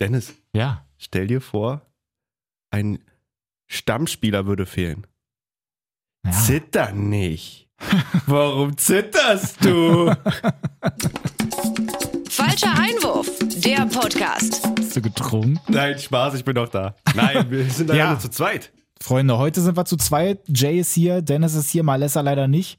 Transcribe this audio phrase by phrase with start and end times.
[0.00, 0.86] Dennis, Ja.
[0.98, 1.82] stell dir vor,
[2.70, 2.98] ein
[3.66, 5.06] Stammspieler würde fehlen.
[6.24, 6.32] ja.
[6.32, 7.68] Zitter nicht.
[8.26, 10.12] Warum zitterst du?
[12.28, 13.28] Falscher Einwurf,
[13.64, 14.66] der Podcast.
[14.78, 15.60] Hast du getrunken?
[15.68, 16.94] Nein, Spaß, ich bin doch da.
[17.14, 18.04] Nein, wir sind da Ja.
[18.04, 18.72] ja nur zu zweit.
[19.00, 20.40] Freunde, heute sind wir zu zweit.
[20.48, 22.78] Jay ist hier, Dennis ist hier, Malessa leider nicht.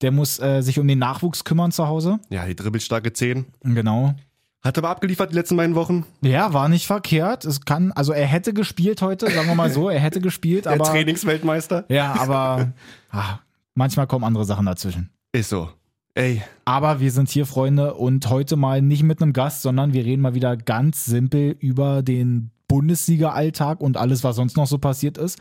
[0.00, 2.20] Der muss äh, sich um den Nachwuchs kümmern zu Hause.
[2.30, 3.46] Ja, die dribbelstarke 10.
[3.62, 4.14] Genau.
[4.62, 6.04] Hat aber abgeliefert die letzten beiden Wochen.
[6.20, 7.44] Ja, war nicht verkehrt.
[7.44, 10.72] Es kann, also er hätte gespielt heute, sagen wir mal so, er hätte gespielt, Der
[10.72, 10.84] aber.
[10.84, 11.84] Trainingsweltmeister.
[11.88, 12.72] Ja, aber
[13.10, 13.38] ah,
[13.74, 15.10] manchmal kommen andere Sachen dazwischen.
[15.32, 15.68] Ist so.
[16.14, 20.04] Ey, Aber wir sind hier, Freunde, und heute mal nicht mit einem Gast, sondern wir
[20.04, 25.16] reden mal wieder ganz simpel über den Bundesliga-Alltag und alles, was sonst noch so passiert
[25.18, 25.38] ist.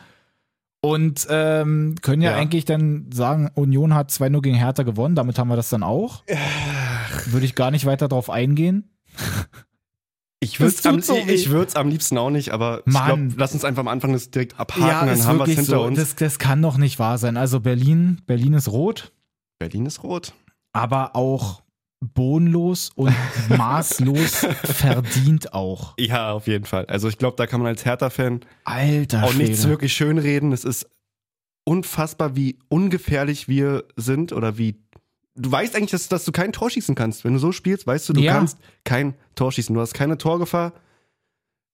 [0.82, 2.38] Und ähm, können ja, Ja.
[2.38, 6.24] eigentlich dann sagen, Union hat 2-0 gegen Hertha gewonnen, damit haben wir das dann auch.
[7.26, 8.88] Würde ich gar nicht weiter drauf eingehen.
[10.40, 13.06] ich würde es am, so ich am liebsten auch nicht, aber ich Mann.
[13.06, 15.84] glaube, lass uns einfach am Anfang das direkt abhaken, dann haben wir es hinter so.
[15.84, 15.98] uns.
[15.98, 17.38] Das, das kann doch nicht wahr sein.
[17.38, 19.12] Also Berlin, Berlin ist rot,
[19.60, 20.34] Berlin ist rot.
[20.74, 21.64] aber auch
[22.00, 23.14] bodenlos und
[23.50, 25.96] maßlos verdient auch.
[26.00, 26.86] Ja, auf jeden Fall.
[26.86, 29.70] Also ich glaube, da kann man als Hertha-Fan auch nichts Schwede.
[29.70, 30.52] wirklich schönreden.
[30.52, 30.88] Es ist
[31.66, 34.76] unfassbar, wie ungefährlich wir sind oder wie.
[35.38, 37.24] Du weißt eigentlich, dass, dass du kein Tor schießen kannst.
[37.24, 38.34] Wenn du so spielst, weißt du, du Ja.
[38.34, 39.74] kannst kein Tor schießen.
[39.74, 40.74] Du hast keine Torgefahr.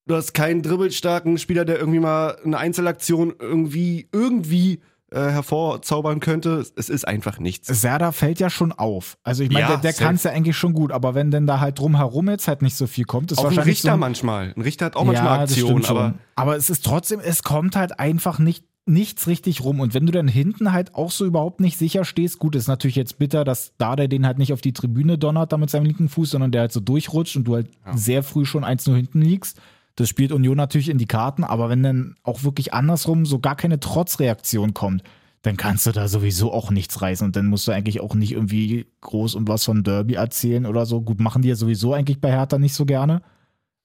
[0.05, 6.66] Du hast keinen dribbelstarken Spieler, der irgendwie mal eine Einzelaktion irgendwie, irgendwie äh, hervorzaubern könnte.
[6.75, 7.67] Es- ist einfach nichts.
[7.67, 9.16] Serda fällt ja schon auf.
[9.23, 11.45] Also ich meine, Ja, der, der kann es ja eigentlich schon gut, aber wenn denn
[11.45, 13.94] da halt drumherum jetzt halt nicht so viel kommt, ist auch ein wahrscheinlich Richter so
[13.94, 14.53] ein, manchmal.
[14.58, 18.00] Ein Richter hat auch manchmal ja, Aktionen, aber aber es ist trotzdem, es kommt halt
[18.00, 19.80] einfach nicht nichts richtig rum.
[19.80, 22.95] Und wenn du dann hinten halt auch so überhaupt nicht sicher stehst, gut, ist natürlich
[22.95, 25.86] jetzt bitter, dass da der den halt nicht auf die Tribüne donnert da mit seinem
[25.86, 29.22] linken Fuß, sondern der halt so durchrutscht und du halt sehr früh schon 1-0 hinten
[29.22, 29.59] liegst.
[29.95, 33.56] Das spielt Union natürlich in die Karten, aber wenn dann auch wirklich andersrum so gar
[33.56, 35.04] keine Trotzreaktion kommt,
[35.44, 38.32] dann kannst du da sowieso auch nichts reißen und dann musst du eigentlich auch nicht
[38.32, 41.02] irgendwie groß um was von Derby erzählen oder so.
[41.02, 43.21] Gut, machen die ja sowieso eigentlich bei Hertha nicht so gerne.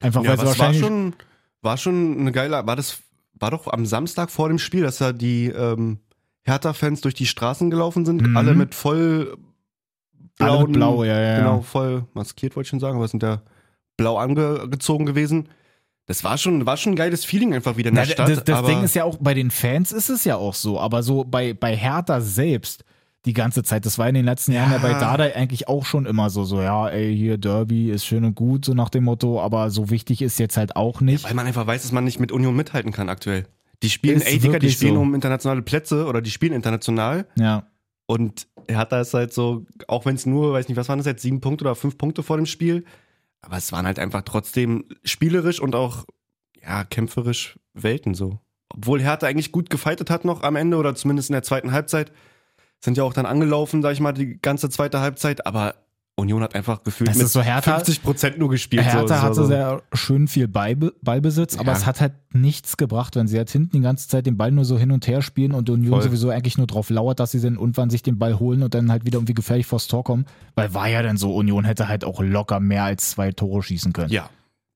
[0.01, 1.15] Einfach Ja, weil sie es war wahrscheinlich schon,
[1.61, 3.01] war schon eine geile, war das,
[3.41, 5.99] war doch am Samstag vor dem Spiel, dass da die ähm,
[6.45, 8.37] Hertha-Fans durch die Straßen gelaufen sind, Mhm.
[8.37, 9.37] alle mit voll
[10.41, 11.39] alle blauen, mit blau, ja, ja.
[11.39, 13.43] genau, voll maskiert wollte ich schon sagen, aber sind ja
[13.97, 15.49] blau angezogen gewesen.
[16.07, 18.29] Das war schon, war schon ein geiles Feeling einfach wieder in der Na, Stadt.
[18.31, 21.03] das das Ding ist ja auch, bei den Fans ist es ja auch so, aber
[21.03, 22.85] so bei, bei Hertha selbst
[23.29, 24.99] die ganze Zeit, das war in den letzten Jahren ja bei Ja.
[24.99, 28.65] Dada eigentlich auch schon immer so, so, ja, ey, hier Derby ist schön und gut,
[28.65, 31.25] so nach dem Motto, aber so wichtig ist jetzt halt auch nicht.
[31.25, 33.47] weil man einfach weiß, dass man nicht mit Union mithalten kann aktuell.
[33.83, 35.01] Die spielen, Digga, die spielen so.
[35.01, 37.27] um internationale Plätze oder die spielen international.
[37.39, 37.67] Ja.
[38.07, 41.23] Und Hertha ist halt so, auch wenn es nur, weiß nicht, was waren das jetzt,
[41.23, 42.85] sieben Punkte oder fünf Punkte vor dem Spiel.
[43.43, 46.07] Aber es waren halt einfach trotzdem spielerisch und auch,
[46.61, 48.41] ja, kämpferisch Welten so.
[48.71, 52.11] Obwohl Hertha eigentlich gut gefeitet hat noch am Ende oder zumindest in der zweiten Halbzeit.
[52.85, 55.47] Sind ja auch dann angelaufen, sag ich mal, die ganze zweite Halbzeit.
[55.47, 55.75] Aber
[56.17, 58.83] Union hat einfach gefühlt Das mit so Hertha- 50 Prozent nur gespielt.
[58.85, 61.77] Hertha so, hatte so, sehr schön viel Ballbe Ballbesitz, aber Ja.
[61.79, 64.65] es hat halt nichts gebracht, wenn sie halt hinten die ganze Zeit den Ball nur
[64.65, 66.03] so hin und her spielen und Union Voll.
[66.03, 68.91] sowieso eigentlich nur drauf lauert, dass sie dann irgendwann sich den Ball holen und dann
[68.91, 70.27] halt wieder irgendwie gefährlich vors Tor kommen.
[70.57, 73.93] Weil war ja dann so, Union hätte halt auch locker mehr als zwei Tore schießen
[73.93, 74.11] können.
[74.11, 74.29] Ja,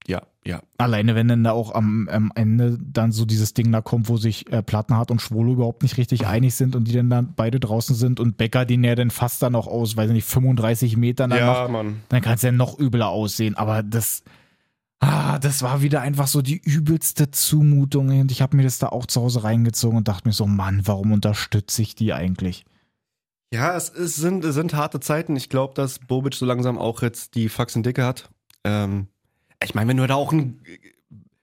[0.06, 0.60] ja, ja.
[0.78, 4.16] Alleine wenn dann da auch am, am Ende dann so dieses Ding da kommt, wo
[4.16, 7.60] sich äh, Plattenhardt und Schwolo überhaupt nicht richtig einig sind und die dann, dann beide
[7.60, 10.96] draußen sind und Becker den ja dann fast dann auch aus, weiß ich nicht, 35
[10.96, 12.02] Metern dann noch Ja, Mann.
[12.08, 13.54] dann kann es ja noch übler aussehen.
[13.54, 14.24] Aber das,
[14.98, 18.20] ah, das war wieder einfach so die übelste Zumutung.
[18.20, 20.82] Und ich habe mir das da auch zu Hause reingezogen und dachte mir so, Mann,
[20.84, 22.64] warum unterstütze ich die eigentlich?
[23.54, 25.36] Ja, es, ist, sind, es sind harte Zeiten.
[25.36, 28.30] Ich glaube, dass Bobic so langsam auch jetzt die Faxen dicke hat.
[28.64, 29.08] Ähm,
[29.64, 30.62] ich meine, wenn du da auch einen,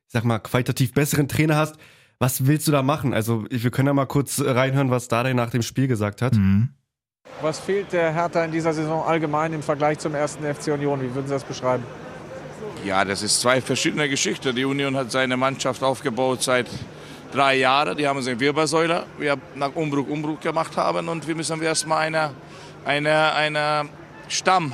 [0.07, 1.75] sag mal, qualitativ besseren Trainer hast,
[2.19, 3.13] was willst du da machen?
[3.13, 6.33] Also, wir können ja mal kurz reinhören, was Dardai nach dem Spiel gesagt hat.
[6.35, 6.69] Mhm.
[7.41, 11.01] Was fehlt der Hertha in dieser Saison allgemein im Vergleich zum ersten FC Union?
[11.01, 11.83] Wie würden Sie das beschreiben?
[12.83, 14.55] Ja, das ist zwei verschiedene Geschichten.
[14.55, 16.67] Die Union hat seine Mannschaft aufgebaut seit
[17.31, 17.97] drei Jahren.
[17.97, 22.31] Die haben eine Wirbelsäule, wir nach Umbruch Umbruch gemacht haben und wir müssen erstmal eine,
[22.85, 23.89] eine, eine
[24.27, 24.73] Stamm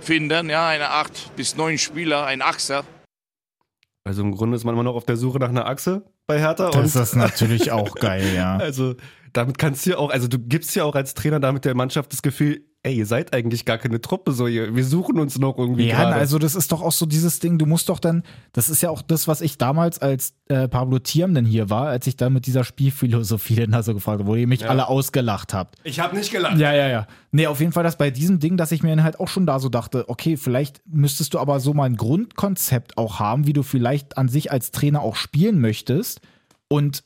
[0.00, 2.84] finden, ja, eine acht bis neun Spieler, ein Achser.
[4.06, 6.70] Also, im Grunde ist man immer noch auf der Suche nach einer Achse bei Hertha.
[6.70, 8.56] Das und, ist natürlich auch geil, ja.
[8.56, 8.94] Also,
[9.32, 12.12] damit kannst du ja auch, also, du gibst ja auch als Trainer damit der Mannschaft
[12.12, 15.58] das Gefühl, ey, ihr seid eigentlich gar keine Truppe, so, ihr, wir suchen uns noch
[15.58, 18.22] irgendwie Ja, also das ist doch auch so dieses Ding, du musst doch dann,
[18.52, 21.88] das ist ja auch das, was ich damals als äh, Pablo Thiam denn hier war,
[21.88, 24.68] als ich da mit dieser Spielphilosophie dann da so gefragt habe, wo ihr mich Ja.
[24.68, 25.76] alle ausgelacht habt.
[25.82, 26.58] ich habe nicht gelacht.
[26.58, 27.06] Ja, ja, ja.
[27.32, 29.46] Nee, auf jeden Fall das bei diesem Ding, dass ich mir dann halt auch schon
[29.46, 33.52] da so dachte, okay, vielleicht müsstest du aber so mal ein Grundkonzept auch haben, wie
[33.52, 36.20] du vielleicht an sich als Trainer auch spielen möchtest.
[36.68, 37.02] Und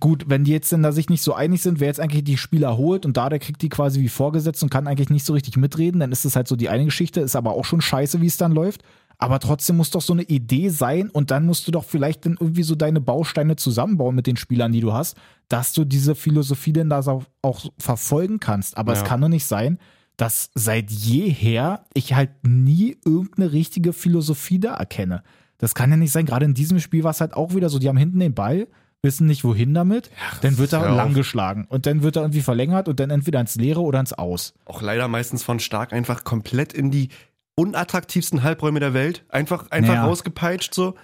[0.00, 2.36] gut, wenn die jetzt dann da sich nicht so einig sind, wer jetzt eigentlich die
[2.36, 5.32] Spieler holt und da der kriegt die quasi wie vorgesetzt und kann eigentlich nicht so
[5.32, 8.20] richtig mitreden, dann ist das halt so die eine Geschichte, ist aber auch schon scheiße,
[8.20, 8.82] wie es dann läuft.
[9.18, 12.36] Aber trotzdem muss doch so eine Idee sein und dann musst du doch vielleicht dann
[12.38, 15.16] irgendwie so deine Bausteine zusammenbauen mit den Spielern, die du hast,
[15.48, 17.00] dass du diese Philosophie denn da
[17.40, 18.76] auch verfolgen kannst.
[18.76, 19.06] Aber es Ja.
[19.06, 19.78] kann doch nicht sein,
[20.18, 25.22] dass seit jeher ich halt nie irgendeine richtige Philosophie da erkenne.
[25.58, 26.26] Das kann ja nicht sein.
[26.26, 28.66] Gerade in diesem Spiel war es halt auch wieder so, die haben hinten den Ball,
[29.02, 30.10] wissen nicht wohin damit,
[30.42, 30.96] dann wird er hör auf.
[30.96, 34.12] lang geschlagen und dann wird er irgendwie verlängert und dann entweder ins Leere oder ins
[34.12, 34.54] Aus.
[34.64, 37.10] Auch leider meistens von Stark einfach komplett in die
[37.54, 39.24] unattraktivsten Halbräume der Welt.
[39.28, 40.04] Einfach, einfach Ja.
[40.06, 40.94] rausgepeitscht, so.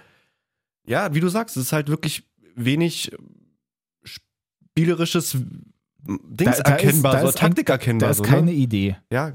[0.85, 3.11] Ja, wie du sagst, es ist halt wirklich wenig
[4.03, 5.37] spielerisches
[6.05, 8.07] Dings Da- da ist- erkennbar, da so ist Taktik erkennbar.
[8.07, 8.53] Da ist so, keine ne?
[8.53, 8.97] Idee.
[9.11, 9.31] Ja,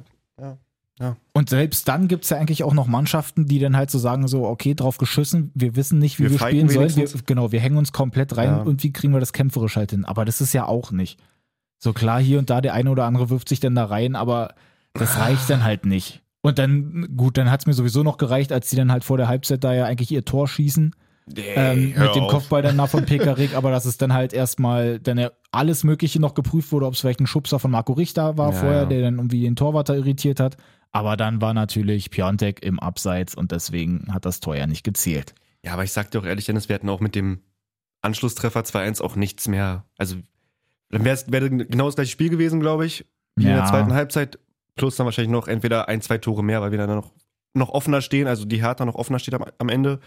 [1.33, 4.27] Und selbst dann gibt es ja eigentlich auch noch Mannschaften, die dann halt so sagen,
[4.27, 6.97] so, okay, drauf geschissen, wir wissen nicht, wie Wir wir, spielen sollen.
[6.97, 8.63] Wir, genau, wir hängen uns komplett rein Ja.
[8.63, 10.05] und wie kriegen wir das kämpferisch halt hin.
[10.05, 11.21] Aber das ist ja auch nicht.
[11.79, 14.55] So klar, hier und da der eine oder andere wirft sich dann da rein, aber
[14.95, 16.23] das reicht dann halt nicht.
[16.41, 19.17] Und dann, gut, dann hat es mir sowieso noch gereicht, als die dann halt vor
[19.17, 20.95] der Halbzeit da ja eigentlich ihr Tor schießen.
[21.37, 22.31] ähm, hör mit dem auf.
[22.31, 26.21] Kopfball dann nach von Pekarik, aber dass es dann halt erstmal dann ja alles Mögliche
[26.21, 28.87] noch geprüft wurde, ob es vielleicht ein Schubser von Marco Richter war Ja, vorher, ja.
[28.87, 30.57] der dann irgendwie den Torwart da irritiert hat.
[30.91, 35.35] Aber dann war natürlich Piontek im Abseits und deswegen hat das Tor ja nicht gezählt.
[35.65, 37.41] Ja, aber ich sag dir auch ehrlich, Dennis, wir hatten auch mit dem
[38.01, 39.85] Anschlusstreffer 2-1 auch nichts mehr.
[39.99, 40.17] Also,
[40.91, 43.05] dann wäre es wär genau das gleiche Spiel gewesen, glaube ich.
[43.37, 43.57] Wie in Ja.
[43.57, 44.39] der zweiten Halbzeit.
[44.77, 47.13] Plus dann wahrscheinlich noch entweder ein, zwei Tore mehr, weil wir dann noch,
[47.55, 49.99] noch offener stehen, also die Hertha noch offener steht am, am Ende.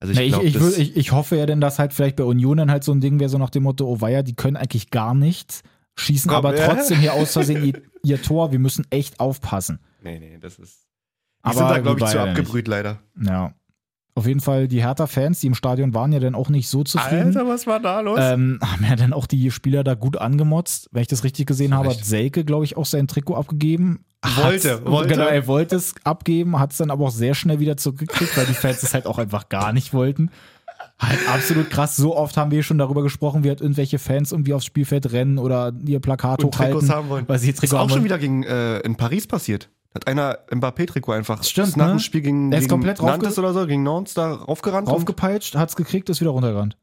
[0.00, 1.92] Also Ich, ich, ich, glaub, ich, das- würd- ich, ich hoffe ja denn, dass halt
[1.92, 4.22] vielleicht bei Union dann halt so ein Ding wäre, so nach dem Motto, oh weia,
[4.22, 5.62] die können eigentlich gar nichts,
[5.98, 6.66] schießen Komm, aber ja.
[6.66, 8.52] trotzdem hier aus Versehen ihr, ihr Tor.
[8.52, 9.80] Wir müssen echt aufpassen.
[10.02, 10.86] Nee, nee, das ist.
[11.44, 12.38] Die Aber sind da, glaube ich, zu ja nicht.
[12.38, 12.98] abgebrüht, leider.
[13.22, 13.52] Ja.
[14.14, 17.34] Auf jeden Fall, die Hertha-Fans, die im Stadion waren, ja dann auch nicht so zufrieden.
[17.46, 18.18] was war da los?
[18.20, 20.88] Ähm, haben ja dann auch die Spieler da gut angemotzt.
[20.90, 24.04] Wenn ich das richtig gesehen Zu habe, hat Selke, glaube ich, auch sein Trikot abgegeben.
[24.42, 25.14] Wollte, Hat's- wollte.
[25.14, 28.46] Genau, er wollte es abgeben, hat es dann aber auch sehr schnell wieder zurückgekriegt, weil
[28.46, 30.30] die Fans es halt auch einfach gar nicht wollten.
[31.00, 31.96] Halt absolut krass.
[31.96, 35.38] So oft haben wir schon darüber gesprochen, wie halt irgendwelche Fans irgendwie aufs Spielfeld rennen
[35.38, 36.90] oder ihr Plakat und Trikots hochhalten.
[36.90, 37.28] haben wollen.
[37.28, 39.70] Weil sie ihr ist Trikot auch haben schon wieder gegen, äh, in Paris passiert.
[39.94, 41.92] Hat einer Mbappé-Trikot einfach Stimmt, nach ne?
[41.92, 44.88] dem Spiel gegen, Er ist gegen komplett Nantes oder so, gegen Nantes da raufgerannt.
[44.88, 46.76] Raufgepeitscht, hat es gekriegt, ist wieder runtergerannt.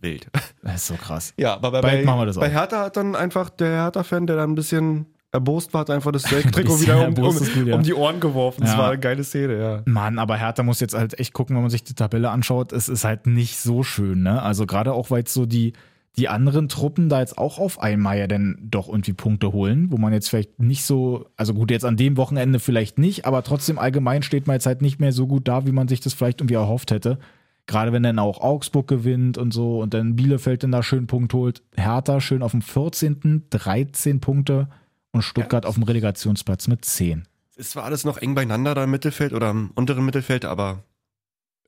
[0.00, 0.28] wild.
[0.62, 1.34] Das ist so krass.
[1.36, 2.52] Ja, aber bei, Bald bei, machen wir das bei auch.
[2.52, 6.22] Hertha hat dann einfach der Hertha-Fan, der dann ein bisschen erbost war, hat einfach das
[6.52, 8.62] Trikot wieder um, um, um die Ohren geworfen.
[8.62, 8.78] Das Ja.
[8.78, 9.82] war eine geile Szene, ja.
[9.84, 12.72] Mann, aber Hertha muss jetzt halt echt gucken, wenn man sich die Tabelle anschaut.
[12.72, 14.42] Es ist halt nicht so schön, ne?
[14.42, 15.74] Also gerade auch, weil jetzt so die,
[16.16, 19.96] die anderen Truppen da jetzt auch auf einmal ja dann doch irgendwie Punkte holen, wo
[19.98, 23.78] man jetzt vielleicht nicht so, also gut, jetzt an dem Wochenende vielleicht nicht, aber trotzdem
[23.78, 26.40] allgemein steht man jetzt halt nicht mehr so gut da, wie man sich das vielleicht
[26.40, 27.18] irgendwie erhofft hätte.
[27.66, 31.32] Gerade wenn dann auch Augsburg gewinnt und so und dann Bielefeld dann da schön Punkt
[31.32, 31.62] holt.
[31.76, 33.44] Hertha schön auf dem 14.
[33.50, 34.68] 13 Punkte
[35.14, 37.26] und Stuttgart auf dem Relegationsplatz mit 10.
[37.56, 40.82] Es war alles noch eng beieinander da im Mittelfeld oder im unteren Mittelfeld, aber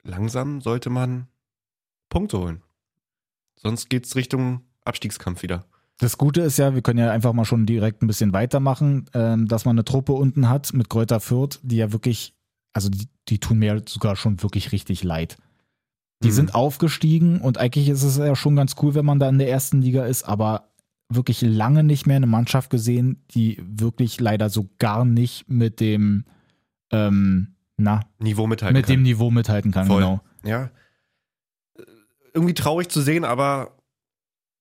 [0.03, 1.29] langsam sollte man
[2.09, 2.63] Punkte holen.
[3.57, 5.65] Sonst geht's Richtung Abstiegskampf wieder.
[5.99, 9.49] Das Gute ist ja, wir können ja einfach mal schon direkt ein bisschen weitermachen, ähm,
[9.49, 12.35] dass man eine Truppe unten hat mit Kräuter Fürth, die ja wirklich,
[12.73, 15.39] also die, die tun mir sogar schon wirklich richtig leid.
[16.23, 16.33] Die Mhm.
[16.33, 19.49] sind aufgestiegen und eigentlich ist es ja schon ganz cool, wenn man da in der
[19.51, 20.69] ersten Liga ist, aber
[21.09, 26.25] wirklich lange nicht mehr eine Mannschaft gesehen, die wirklich leider so gar nicht mit dem,
[26.91, 28.95] ähm, na, Niveau mithalten mit kann.
[28.97, 30.01] dem Niveau mithalten kann, Voll.
[30.03, 30.21] genau.
[30.45, 30.71] Ja.
[32.33, 33.77] Irgendwie traurig zu sehen, aber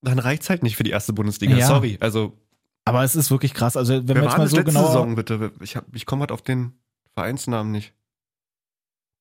[0.02, 1.56] dann reicht's halt nicht für die erste Bundesliga.
[1.58, 1.68] Ja.
[1.68, 1.98] Sorry.
[2.00, 2.38] Also,
[2.86, 3.76] Aber es ist wirklich krass.
[3.76, 4.86] Also, wenn wir jetzt mal so genau.
[4.88, 5.52] Saison, bitte?
[5.62, 6.74] Ich, hab- ich komme halt auf den
[7.14, 7.94] Vereinsnamen nicht.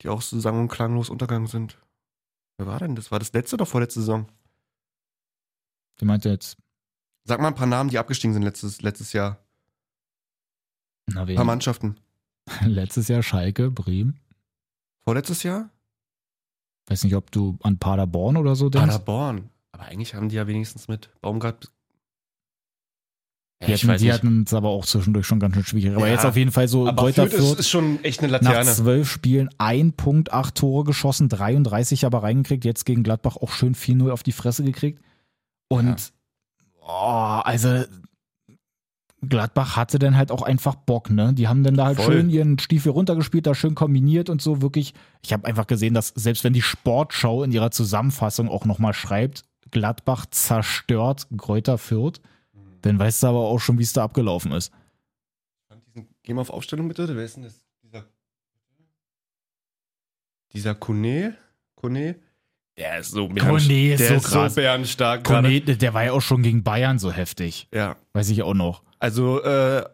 [0.02, 1.78] Die auch so sang- und klanglos untergegangen sind.
[2.58, 3.10] Wer war denn das?
[3.10, 4.26] War das letzte oder vorletzte Saison?
[5.98, 6.56] Wie meint ihr jetzt?
[7.24, 9.38] Sag mal ein paar Namen, die abgestiegen sind letztes, letztes Jahr.
[11.06, 11.36] Na, Ein wen?
[11.36, 11.96] paar Mannschaften.
[12.64, 14.20] Letztes Jahr Schalke, Bremen.
[15.04, 15.70] Vorletztes Jahr?
[16.86, 18.86] Weiß nicht, ob du an Paderborn oder so denkst.
[18.88, 19.48] Paderborn.
[19.72, 21.70] Aber eigentlich haben die ja wenigstens mit Baumgart.
[23.62, 24.14] Ja, Die ich hatten, weiß die nicht.
[24.14, 25.96] hatten es aber auch zwischendurch schon ganz schön schwierig.
[25.96, 28.42] Aber Ja, jetzt auf jeden Fall so Aber Fürth ist, ist schon echt eine nach
[28.42, 28.70] Laterne.
[28.72, 32.64] zwölf Spielen ein Punkt, acht Tore geschossen, 33 aber reingekriegt.
[32.66, 35.02] Jetzt gegen Gladbach auch schön 4-0 auf die Fresse gekriegt.
[35.68, 36.12] Und
[36.86, 37.84] oh, also
[39.28, 41.32] Gladbach hatte dann halt auch einfach Bock, ne?
[41.32, 42.12] Die haben dann da halt Voll.
[42.12, 44.94] schön ihren Stiefel runtergespielt, da schön kombiniert und so wirklich.
[45.22, 49.44] Ich habe einfach gesehen, dass selbst wenn die Sportschau in ihrer Zusammenfassung auch nochmal schreibt,
[49.70, 52.20] Gladbach zerstört Kräuter Fürth,
[52.82, 54.72] dann weißt du aber auch schon, wie es da abgelaufen ist.
[56.22, 57.08] Geh mal auf Aufstellung bitte.
[57.14, 57.64] Wer ist denn das?
[57.82, 58.04] Dieser,
[60.52, 61.36] dieser Kone?
[61.74, 62.16] Kone?
[62.76, 64.54] Der ist so ist der so ist krass.
[64.54, 65.24] so bärenstark.
[65.24, 67.68] Kone, der war ja auch schon gegen Bayern so heftig.
[67.72, 67.96] Ja.
[68.12, 68.82] Weiß ich auch noch.
[68.98, 69.84] Also, äh,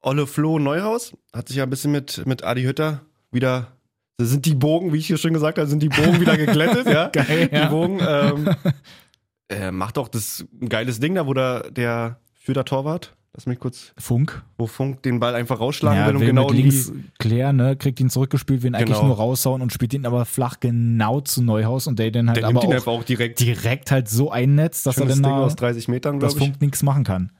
[0.00, 3.02] Olle Flo Neuhaus hat sich ja ein bisschen mit, mit Adi Hütter
[3.32, 3.72] wieder.
[4.16, 6.86] Das sind die Bogen, wie ich hier schon gesagt habe, sind die Bogen wieder geglättet,
[6.92, 7.08] ja.
[7.08, 7.68] Geil, Die ja.
[7.68, 8.00] Bogen.
[8.06, 8.54] Ähm,
[9.48, 13.60] äh, macht doch das ein geiles Ding da, wo der, der Fürther Torwart, lass mich
[13.60, 14.42] kurz, Funk.
[14.56, 16.90] wo Funk den Ball einfach rausschlagen Ja, will und will genau links
[17.20, 17.76] klären, ne?
[17.76, 19.06] Kriegt ihn zurückgespielt, will ihn eigentlich Genau.
[19.06, 22.48] nur raushauen und spielt ihn aber flach genau zu Neuhaus und der den halt Der
[22.48, 23.38] aber auch auch direkt.
[23.38, 26.40] direkt halt so einnetzt, dass Schönes er dann Ding da, aus 30 Metern, dass ich.
[26.40, 27.30] Funk nichts machen kann.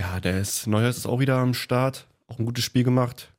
[0.00, 2.06] Ja, der ist, Neuhaus ist auch wieder am Start.
[2.28, 3.32] Auch ein gutes Spiel gemacht.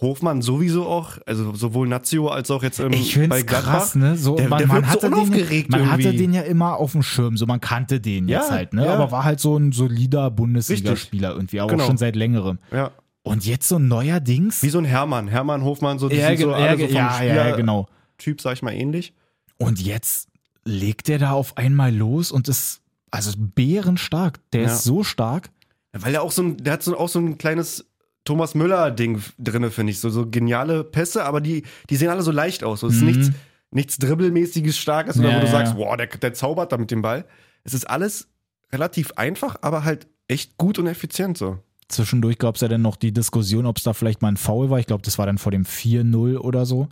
[0.00, 3.72] Hofmann sowieso auch, also sowohl Nazio als auch jetzt im, Ich finde bei Gladbach.
[3.72, 4.16] krass, ne?
[4.16, 6.76] So, Der- man, der man, wirkt so hatte den, ja- man hatte den ja immer
[6.78, 8.86] auf dem Schirm, so man kannte den Ja, jetzt halt, ne?
[8.86, 8.94] ja.
[8.94, 11.82] Aber war halt so ein solider Bundesligaspieler irgendwie, aber Genau.
[11.84, 12.58] auch schon seit längerem.
[12.72, 14.62] Ja, Und jetzt so neuerdings.
[14.62, 15.28] wie so ein Hermann.
[15.28, 17.86] Hermann, Hofmann, so, die ja, sind so alle so vom ja, ja, ja, genau.
[18.18, 19.12] Typ, sag ich mal, ähnlich.
[19.58, 20.28] Und jetzt
[20.64, 24.40] legt der da auf einmal los und ist also bärenstark.
[24.52, 25.50] Der ist so stark.
[25.92, 27.86] Weil er auch so ein, der hat so, auch so ein kleines
[28.24, 30.00] Thomas Müller-Ding drinne, finde ich.
[30.00, 32.80] So, so geniale Pässe, aber die, die sehen alle so leicht aus.
[32.80, 33.06] So, es ist Mhm.
[33.08, 33.30] nichts,
[33.70, 36.90] nichts Dribbelmäßiges, Starkes, oder Ja, wo du ja, sagst, boah, der, der zaubert da mit
[36.90, 37.24] dem Ball.
[37.64, 38.28] Es ist alles
[38.72, 41.58] relativ einfach, aber halt echt gut und effizient so.
[41.88, 44.70] Zwischendurch gab es ja dann noch die Diskussion, ob es da vielleicht mal ein Foul
[44.70, 44.78] war.
[44.78, 46.88] Ich glaube, das war dann vor dem 4-0 oder so.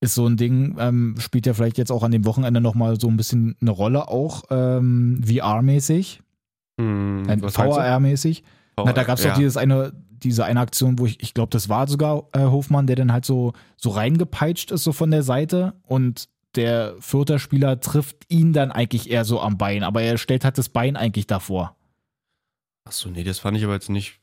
[0.00, 3.08] Ist so ein Ding, ähm, spielt ja vielleicht jetzt auch an dem Wochenende nochmal so
[3.08, 6.20] ein bisschen eine Rolle, auch ähm, VR-mäßig,
[6.80, 7.24] Hm?
[7.50, 8.42] VR-mäßig.
[8.78, 9.30] Na, da gab es ja.
[9.32, 9.92] doch dieses eine,
[10.24, 13.24] diese eine Aktion, wo ich, ich glaube, das war sogar äh, Hofmann, der dann halt
[13.24, 18.72] so, so reingepeitscht ist, so von der Seite und der vierte Spieler trifft ihn dann
[18.72, 21.76] eigentlich eher so am Bein, aber er stellt halt das Bein eigentlich davor.
[22.84, 24.18] Achso, nee, das fand ich aber jetzt nicht.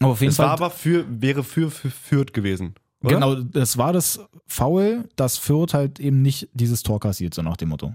[0.00, 0.46] Aber auf jeden Es Fall.
[0.46, 2.74] war aber für, wäre für, für Fürth gewesen.
[3.02, 3.14] Oder?
[3.14, 7.56] Genau, das war das Foul, dass Fürth halt eben nicht dieses Tor kassiert, so nach
[7.56, 7.94] dem Motto.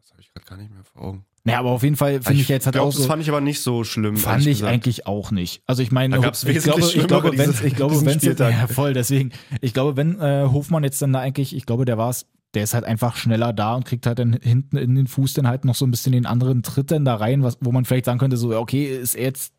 [0.00, 1.24] Das habe ich gerade gar nicht mehr vor Augen.
[1.44, 2.98] Naja, aber auf jeden Fall finde ich jetzt halt glaub, auch so.
[2.98, 4.16] Das fand ich aber nicht so schlimm.
[4.16, 4.72] Fand ich gesagt.
[4.72, 5.62] eigentlich auch nicht.
[5.66, 6.36] Also ich meine, ich glaube,
[6.80, 11.00] ich glaube, wenn ich glaube, wenn ja, voll, deswegen, ich glaube, wenn äh, Hofmann jetzt
[11.02, 13.84] dann da eigentlich, ich glaube, der war es, der ist halt einfach schneller da und
[13.84, 16.64] kriegt halt dann hinten in den Fuß dann halt noch so ein bisschen den anderen
[16.64, 19.52] Tritt dann da rein, was, wo man vielleicht sagen könnte, so, okay, ist er jetzt,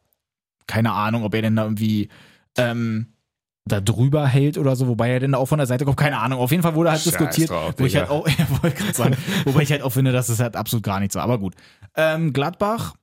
[0.67, 2.09] keine Ahnung, ob er denn da irgendwie
[2.57, 3.13] ähm,
[3.67, 6.39] da drüber hält oder so, wobei er denn auch von der Seite kommt, keine Ahnung.
[6.39, 8.27] Auf jeden Fall wurde halt Scheiß diskutiert, drauf, wo ich halt auch,
[8.63, 11.23] ja, sagen, wobei ich halt auch finde, dass es halt absolut gar nichts war.
[11.23, 11.55] Aber gut.
[11.95, 12.95] Ähm, Gladbach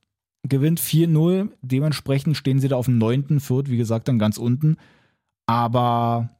[0.47, 4.77] gewinnt 4-0, dementsprechend stehen sie da auf dem neunten Fürth, wie gesagt, dann ganz unten.
[5.47, 6.31] Aber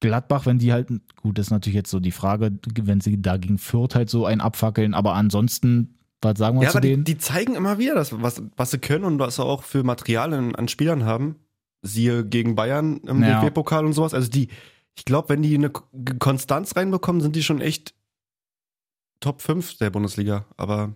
[0.00, 3.36] Gladbach, wenn die halt, gut, das ist natürlich jetzt so die Frage, wenn sie da
[3.36, 6.90] gegen Fürth halt so einen abfackeln, aber ansonsten, was sagen wir Ja, zu aber die,
[6.90, 7.04] denen?
[7.04, 10.32] die zeigen immer wieder, das, was, was sie können und was sie auch für Material
[10.34, 11.36] an, an Spielern haben.
[11.82, 13.40] Siehe gegen Bayern im Ja.
[13.40, 14.14] DFB-Pokal und sowas.
[14.14, 14.48] Also die,
[14.96, 17.94] ich glaube, wenn die eine Konstanz reinbekommen, sind die schon echt
[19.20, 20.44] Top 5 der Bundesliga.
[20.56, 20.94] Aber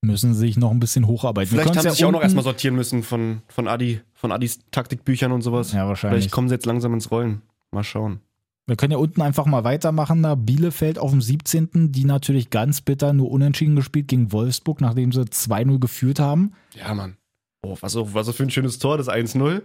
[0.00, 1.50] Müssen sich noch ein bisschen hocharbeiten.
[1.50, 4.60] Vielleicht haben sie ja sich auch noch erstmal sortieren müssen von, von Adi, von Adis
[4.70, 5.72] Taktikbüchern und sowas.
[5.72, 6.20] Ja, wahrscheinlich.
[6.20, 7.42] Vielleicht kommen sie jetzt langsam ins Rollen.
[7.72, 8.20] Mal schauen.
[8.66, 10.22] Wir können ja unten einfach mal weitermachen.
[10.22, 11.90] Da Bielefeld auf dem 17.
[11.90, 16.52] Die natürlich ganz bitter nur unentschieden gespielt gegen Wolfsburg, nachdem sie 2-0 geführt haben.
[16.76, 17.16] Ja, Mann.
[17.62, 19.62] Oh, was, auch- was auch für ein schönes Tor, das 1-0.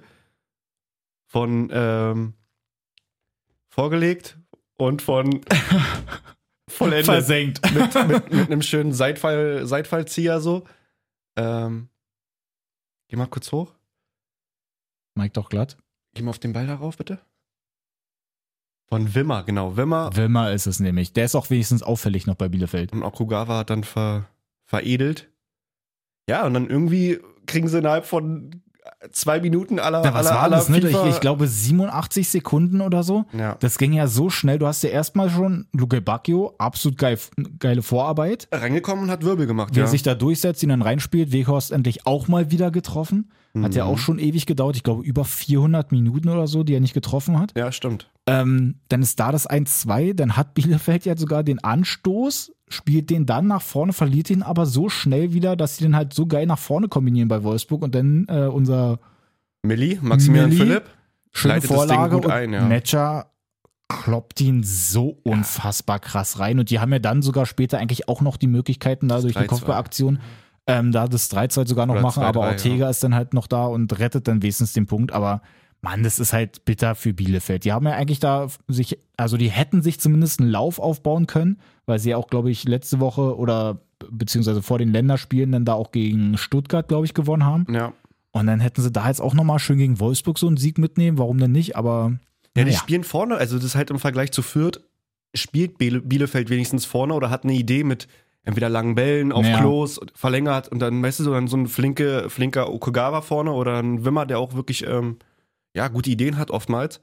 [1.34, 2.36] Von ähm,
[3.70, 4.38] vorgelegt
[4.78, 5.42] und von
[6.70, 7.06] vollendet.
[7.06, 7.74] Versenkt.
[7.74, 10.64] mit, mit, mit einem schönen Seitfall, Seitfallzieher so.
[11.36, 11.90] Ähm,
[13.08, 13.74] geh mal kurz hoch.
[15.16, 15.78] Mike doch glatt.
[16.14, 17.20] Geh mal auf den Ball darauf, bitte.
[18.88, 19.76] Von Wimmer, genau.
[19.76, 21.14] Wimmer Wilmer ist es nämlich.
[21.14, 22.94] Der ist auch wenigstens auffällig noch bei Bielefeld.
[22.94, 24.30] und Okugawa hat dann ver,
[24.66, 25.32] veredelt.
[26.30, 28.63] Ja, und dann irgendwie kriegen sie innerhalb von
[29.12, 30.70] zwei Minuten aller, Ja, was aller, war das?
[30.70, 30.80] Ne?
[30.80, 33.26] Ich, ich glaube 87 Sekunden oder so.
[33.34, 33.56] ja.
[33.60, 34.60] Das ging ja so schnell.
[34.60, 37.18] Du hast ja erstmal schon Luke Bacchio, absolut geil,
[37.60, 38.48] geile Vorarbeit.
[38.52, 39.76] reingekommen und hat Wirbel gemacht.
[39.76, 39.88] Wie ja.
[39.88, 41.32] sich da durchsetzt, ihn dann reinspielt.
[41.32, 43.30] Weghorst endlich auch mal wieder getroffen.
[43.62, 43.92] Hat ja Mhm.
[43.92, 44.76] auch schon ewig gedauert.
[44.76, 47.54] Ich glaube über 400 Minuten oder so, die er nicht getroffen hat.
[47.56, 48.10] Ja, stimmt.
[48.26, 53.26] Ähm, dann ist da das 1-2, dann hat Bielefeld ja sogar den Anstoß, spielt den
[53.28, 56.48] dann nach vorne, verliert ihn aber so schnell wieder, dass sie den halt so geil
[56.48, 59.00] nach vorne kombinieren bei Wolfsburg und dann äh, unser
[59.62, 60.84] Milli, Maximilian Milli, Philipp.
[61.32, 62.66] schöne Leitet das Ding Vorlage gut und ein, ja.
[62.66, 63.28] Metscher
[63.88, 68.22] kloppt ihn so unfassbar krass rein und die haben ja dann sogar später eigentlich auch
[68.22, 69.46] noch die Möglichkeiten dadurch die 3-2.
[69.48, 70.20] Kopfballaktion
[70.68, 72.90] ähm, da das 3-2 sogar noch Oder machen, 2-3, aber Ortega ja.
[72.90, 75.12] ist dann halt noch da und rettet dann wenigstens den Punkt.
[75.12, 75.42] Aber
[75.82, 77.66] Mann, das ist halt bitter für Bielefeld.
[77.66, 81.60] Die haben ja eigentlich da sich, also die hätten sich zumindest einen Lauf aufbauen können,
[81.86, 85.74] weil sie ja auch, glaube ich, letzte Woche oder beziehungsweise vor den Länderspielen dann da
[85.74, 87.66] auch gegen Stuttgart, glaube ich, gewonnen haben.
[87.74, 87.92] Ja.
[88.32, 91.18] Und dann hätten sie da jetzt auch nochmal schön gegen Wolfsburg so einen Sieg mitnehmen.
[91.18, 91.76] Warum denn nicht?
[91.76, 92.14] Aber
[92.56, 92.78] Ja, die naja.
[92.80, 94.80] spielen vorne, also das ist halt im Vergleich zu Fürth,
[95.36, 98.08] spielt Biele- Bielefeld wenigstens vorne oder hat eine Idee mit
[98.44, 99.60] entweder langen Bällen auf Ja.
[99.60, 103.78] Klos, verlängert und dann, weißt du, so dann so ein flinke, flinker Okugawa vorne oder
[103.82, 105.18] ein Wimmer, der auch wirklich, ähm,
[105.74, 107.00] ja, gute Ideen hat oftmals.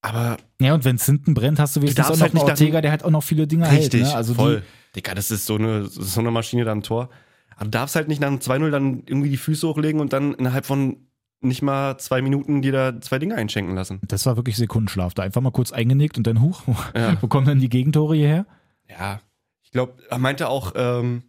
[0.00, 2.80] Aber Ja, und wenn es hinten brennt, hast du wenigstens auch noch halt einen Ortega,
[2.80, 4.10] der halt auch noch viele Dinge richtig, hält.
[4.10, 4.16] Ne?
[4.16, 4.62] Also voll.
[4.96, 7.08] Digga, das ist so eine, so eine Maschine da am Tor.
[7.54, 10.34] Aber du darfst halt nicht nach einem 2-0 dann irgendwie die Füße hochlegen und dann
[10.34, 10.96] innerhalb von
[11.40, 14.00] nicht mal zwei Minuten dir da zwei Dinge einschenken lassen.
[14.02, 15.14] Die, das war wirklich Sekundenschlaf.
[15.14, 16.62] Da einfach mal kurz eingenickt und dann, huch,
[16.96, 17.16] Ja.
[17.20, 18.46] wo kommen denn die Gegentore hierher?
[18.88, 19.20] Ja,
[19.72, 21.22] ich glaube, er meinte auch, ähm,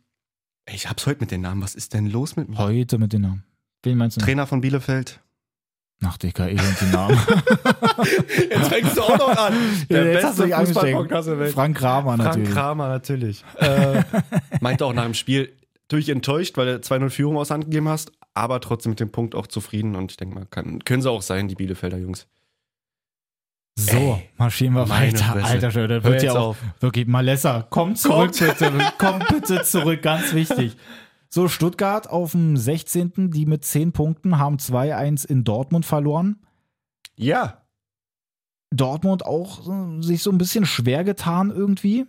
[0.70, 2.58] ich hab's heute mit den Namen, was ist denn los mit mir?
[2.58, 3.46] Heute mit den Namen.
[3.84, 4.22] Wen meinst du?
[4.22, 5.22] Trainer von Bielefeld.
[6.04, 7.18] Ach, Dicker, eh und die Namen.
[8.50, 9.54] Jetzt fängst du auch noch an.
[9.88, 11.10] Ja, jetzt hast du dich angesteckt.
[11.10, 11.54] der Welt.
[11.54, 12.50] Frank Kramer Frank natürlich.
[12.50, 13.46] Kramer, natürlich.
[13.60, 14.04] Äh,
[14.60, 17.88] meinte auch nach dem Spiel, natürlich enttäuscht, weil du 2-0 Führung aus der Hand gegeben
[17.88, 21.10] hast, aber trotzdem mit dem Punkt auch zufrieden und ich denke mal, kann, können sie
[21.10, 22.28] auch sein, die Bielefelder Jungs.
[23.76, 25.18] So, Ey, marschieren wir weiter.
[25.26, 25.46] Fresse.
[25.46, 26.58] Alter Schwede, das wird ja auch auf.
[26.80, 27.66] wirklich Malessa.
[27.70, 28.72] Komm zurück, bitte.
[29.00, 30.78] Komm bitte zurück, ganz wichtig.
[31.30, 33.32] So, Stuttgart auf dem 16.
[33.32, 36.38] Die mit 10 Punkten haben 2-1 in Dortmund verloren.
[37.16, 37.64] Ja.
[38.72, 42.06] Dortmund auch äh, sich so ein bisschen schwer getan irgendwie.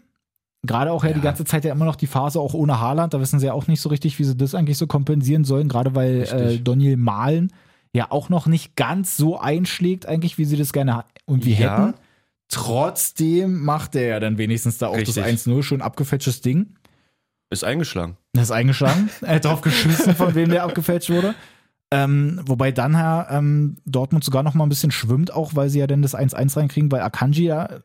[0.66, 1.23] Gerade auch ja, die Ja.
[1.25, 3.14] ganze Zeit ja immer noch die Phase auch ohne Haaland.
[3.14, 5.68] Da wissen sie ja auch nicht so richtig, wie sie das eigentlich so kompensieren sollen.
[5.68, 6.59] Gerade weil äh.
[6.59, 7.50] Daniel Mahlen
[7.94, 11.86] ja auch noch nicht ganz so einschlägt, eigentlich, wie sie das gerne ha- irgendwie Ja.
[11.86, 11.94] hätten.
[12.48, 15.14] Trotzdem macht er ja dann wenigstens da auch Richtig.
[15.16, 16.74] das 1-0, schon abgefälschtes Ding.
[17.50, 18.16] Ist eingeschlagen.
[18.32, 19.10] Ist eingeschlagen.
[19.22, 21.34] er hat drauf geschissen, von wem der abgefälscht wurde.
[21.92, 25.78] Ähm, wobei dann Herr ähm, Dortmund sogar noch mal ein bisschen schwimmt, auch weil sie
[25.78, 27.78] ja dann das 1-1 reinkriegen, weil Akanji ja, äh,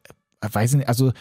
[0.51, 1.11] weiß ich nicht, also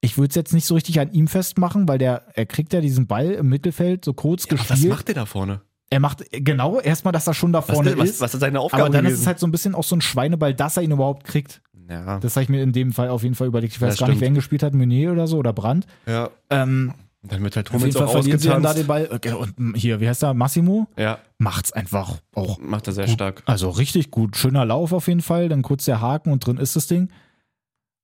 [0.00, 2.80] ich würde es jetzt nicht so richtig an ihm festmachen, weil der, er kriegt ja
[2.80, 4.90] diesen Ball im Mittelfeld so kurz Ja, was gespielt.
[4.92, 5.60] macht der da vorne?
[5.90, 8.20] Er macht genau erstmal, dass er schon da Was, vorne was, ist.
[8.20, 9.22] was ist seine Aufgabe aber dann ist gewesen?
[9.22, 11.62] es halt so ein bisschen auch so ein Schweineball, dass er ihn überhaupt kriegt.
[11.88, 12.18] ja.
[12.20, 13.74] Das habe ich mir in dem Fall auf jeden Fall überlegt.
[13.74, 14.20] Ich weiß Das gar nicht, stimmt.
[14.20, 15.86] wer ihn gespielt hat, Meunier oder so oder Brandt.
[16.06, 16.30] ja.
[16.50, 16.92] Ähm,
[17.22, 19.08] Dann wird halt auf jeden Hummels Fall auch verlieren sie dann da den ausgetanzt.
[19.10, 19.16] Ball.
[19.16, 20.34] Okay, Und mm, hier, wie heißt er?
[20.34, 20.86] Massimo?
[20.98, 23.14] Ja, Macht's einfach auch macht er sehr Gut.
[23.14, 23.42] stark.
[23.46, 24.36] Also richtig gut.
[24.36, 25.48] Schöner Lauf auf jeden Fall.
[25.48, 27.08] Dann kurz der Haken und drin ist das Ding.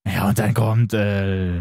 [0.06, 1.60] Ja, und dann kommt äh,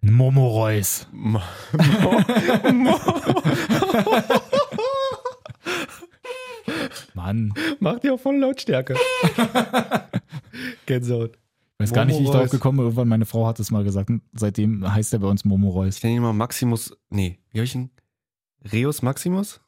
[0.00, 1.06] Momo Reus.
[1.12, 1.40] Mo-
[7.26, 8.94] Mann, Macht die auch voll Lautstärke.
[10.86, 11.32] Gänsehaut.
[11.32, 12.86] ich weiß gar nicht, wie ich Momo darauf gekommen bin.
[12.86, 14.10] Irgendwann meine Frau hat es mal gesagt.
[14.10, 15.96] Und seitdem heißt er bei uns Momo Reus.
[15.96, 16.96] Ich nenne ihn mal Maximus.
[17.10, 17.90] Nee, wie hab ich ihn?
[18.72, 19.60] Reus Maximus?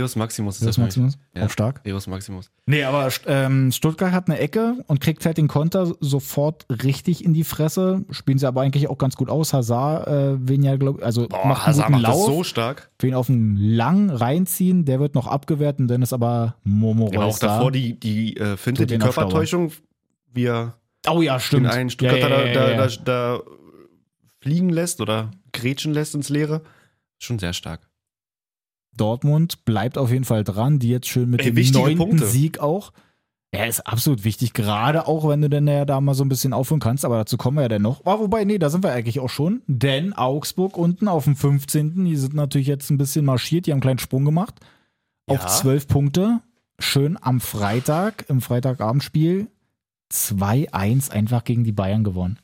[0.00, 1.18] Reus Maximus ist Das das Maximus?
[1.34, 1.46] Ja.
[1.46, 1.82] Auch stark.
[1.86, 2.50] Reus Maximus.
[2.66, 7.34] Nee, aber ähm, Stuttgart hat eine Ecke und kriegt halt den Konter sofort richtig in
[7.34, 8.04] die Fresse.
[8.10, 9.52] Spielen sie aber eigentlich auch ganz gut aus.
[9.52, 12.26] Hazard, äh, wen ja, glaub, also macht einen Hazard guten macht das Lauf.
[12.26, 12.90] so stark.
[12.98, 17.18] Wen auf einen lang reinziehen, der wird noch abgewehrt und dann ist aber Momo Ja,
[17.18, 17.78] aber Reus auch davor da.
[17.78, 19.00] die, die äh, Finte, die den.
[19.00, 19.72] Körpertäuschung,
[20.32, 20.74] wie er
[21.06, 21.66] Oh ja, den stimmt.
[21.66, 23.40] einen Stuttgarter ja, ja, ja, da, da, da, da
[24.40, 26.62] fliegen lässt oder grätschen lässt ins Leere.
[27.18, 27.88] Schon sehr stark.
[28.96, 32.18] Dortmund bleibt auf jeden Fall dran, die jetzt schön mit Ey, dem neunten.
[32.18, 32.92] Sieg auch.
[33.54, 36.52] Ja, ist absolut wichtig, gerade auch, wenn du denn ja da mal so ein bisschen
[36.52, 38.04] aufholen kannst, aber dazu kommen wir ja dann noch.
[38.04, 42.04] Ah, wobei, nee, da sind wir eigentlich auch schon, denn Augsburg unten auf dem 15.,
[42.04, 44.56] die sind natürlich jetzt ein bisschen marschiert, die haben einen kleinen Sprung gemacht
[45.28, 45.46] auf Ja.
[45.46, 46.40] 12 Punkte.
[46.80, 49.46] Schön am Freitag, im Freitagabendspiel
[50.12, 52.38] 2-1 einfach gegen die Bayern gewonnen.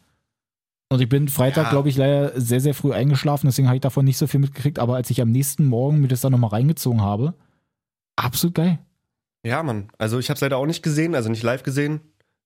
[0.93, 1.71] Und ich bin Freitag, Ja.
[1.71, 4.79] glaube ich, leider sehr, sehr früh eingeschlafen, deswegen habe ich davon nicht so viel mitgekriegt,
[4.81, 7.35] aber als ich am nächsten Morgen mir das dann nochmal reingezogen habe,
[8.17, 8.79] absolut geil.
[9.45, 9.89] Ja, Mann.
[9.99, 12.01] Also ich habe es leider auch nicht gesehen, also nicht live gesehen.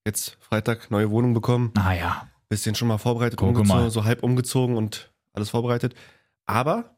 [0.07, 1.73] Jetzt Freitag neue Wohnung bekommen.
[1.75, 3.91] Naja, bisschen schon mal vorbereitet, Gucke umgezogen, mal.
[3.91, 5.95] so halb umgezogen und alles vorbereitet.
[6.45, 6.97] Aber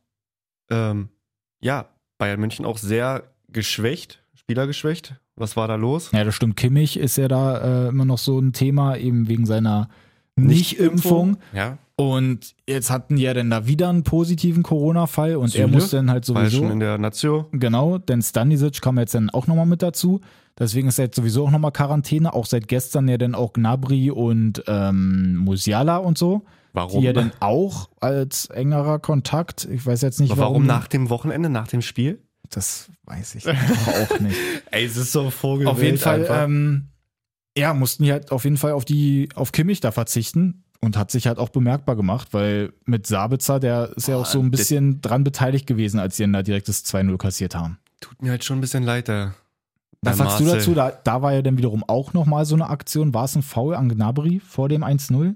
[0.69, 1.09] ähm,
[1.61, 5.15] ja, Bayern München auch sehr geschwächt, Spieler geschwächt.
[5.37, 6.11] Was war da los?
[6.13, 6.57] ja, das stimmt.
[6.57, 9.89] Kimmich ist ja da äh, immer noch so ein Thema, eben wegen seiner
[10.37, 11.39] Nicht-Impfung.
[11.55, 15.69] Ja, Und jetzt hatten die ja dann da wieder einen positiven Corona-Fall und er Süle
[15.69, 16.73] muss dann halt war ja schon sowieso.
[16.73, 17.47] in der Nation.
[17.53, 20.21] Genau, denn Stanisic kam jetzt dann auch nochmal mit dazu.
[20.59, 22.33] Deswegen ist er jetzt sowieso auch nochmal Quarantäne.
[22.33, 26.43] Auch seit gestern ja dann auch Gnabry und ähm, Musiala und so.
[26.73, 27.01] Warum?
[27.01, 29.67] Die ja dann auch als engerer Kontakt.
[29.71, 30.55] Ich weiß jetzt nicht, Aber warum.
[30.55, 32.21] warum nach dem Wochenende, nach dem Spiel?
[32.51, 34.37] Das weiß ich auch nicht.
[34.71, 35.67] Ey, es ist so Vogel.
[35.67, 36.89] auf jeden Fall, ähm,
[37.57, 40.63] ja, mussten die halt auf jeden Fall auf die, auf Kimmich da verzichten.
[40.83, 44.39] Und hat sich halt auch bemerkbar gemacht, weil mit Sabitzer, der ist ja auch so
[44.41, 47.79] ein das- bisschen dran beteiligt gewesen, als sie dann da direkt das 2-0 kassiert haben.
[48.01, 49.35] Tut mir halt schon ein bisschen leid, der.
[50.03, 50.59] Was der sagst du Marcel.
[50.61, 50.75] dazu?
[50.75, 53.15] Da, da war ja dann wiederum auch nochmal so eine Aktion.
[53.15, 55.35] War es ein Foul an Gnabry vor dem 1-0?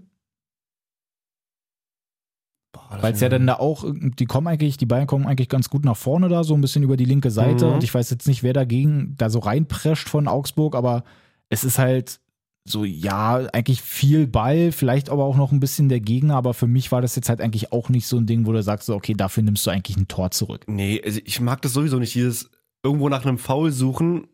[2.73, 5.49] Boah, das Weil es ja dann da auch, die kommen eigentlich, die Bayern kommen eigentlich
[5.49, 7.67] ganz gut nach vorne da, so ein bisschen über die linke Seite.
[7.67, 7.73] Mhm.
[7.75, 11.03] Und ich weiß jetzt nicht, wer dagegen da so reinprescht von Augsburg, aber
[11.51, 12.19] es ist halt
[12.65, 16.67] so, ja, eigentlich viel Ball, vielleicht aber auch noch ein bisschen der Gegner, aber für
[16.67, 18.95] mich war das jetzt halt eigentlich auch nicht so ein Ding, wo du sagst, so,
[18.95, 20.65] okay, dafür nimmst du eigentlich ein Tor zurück.
[20.69, 22.51] Nee, also ich mag das sowieso nicht, dieses
[22.83, 24.27] irgendwo nach einem Foul suchen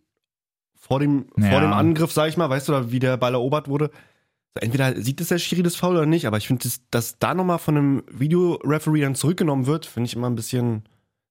[0.75, 1.51] vor dem, Ja.
[1.51, 3.91] vor dem Angriff, sag ich mal, weißt du, da, wie der Ball erobert wurde.
[4.61, 7.35] Entweder sieht es der Schiri das Foul oder nicht, aber ich finde, dass, dass da
[7.35, 10.85] nochmal von einem Videoreferee dann zurückgenommen wird, finde ich immer ein bisschen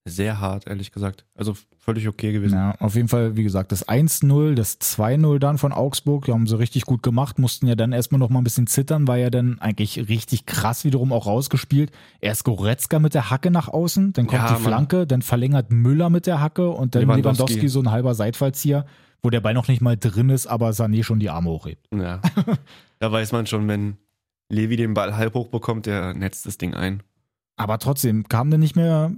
[0.05, 1.25] sehr hart, ehrlich gesagt.
[1.35, 2.55] Also völlig okay gewesen.
[2.55, 6.47] Ja, auf jeden Fall, wie gesagt, das 1-0, das 2-0 dann von Augsburg, die haben
[6.47, 9.29] sie richtig gut gemacht, mussten ja dann erstmal noch mal ein bisschen zittern, war ja
[9.29, 11.91] dann eigentlich richtig krass wiederum auch rausgespielt.
[12.21, 14.63] Erst Goretzka mit der Hacke nach außen, dann kommt Ja, die Mann.
[14.63, 18.87] Flanke, dann verlängert Müller mit der Hacke und dann Lewandowski, Lewandowski so ein halber Seitfallzieher,
[19.21, 21.87] wo der Ball noch nicht mal drin ist, aber Sané schon die Arme hochhebt.
[21.95, 22.19] Ja.
[22.99, 23.97] da weiß man schon, wenn
[24.49, 27.03] Levi den Ball halb hoch bekommt, der netzt das Ding ein.
[27.57, 29.11] Aber trotzdem kam dann nicht mehr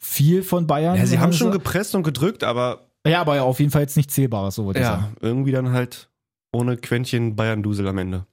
[0.00, 0.96] viel von Bayern.
[0.96, 3.96] Ja, sie haben schon Also- gepresst und gedrückt, aber Ja, aber auf jeden Fall jetzt
[3.96, 5.04] nicht Zählbares, so würde ich sagen.
[5.20, 6.08] ja, irgendwie dann halt
[6.52, 8.26] ohne Quäntchen Bayern-Dusel am Ende.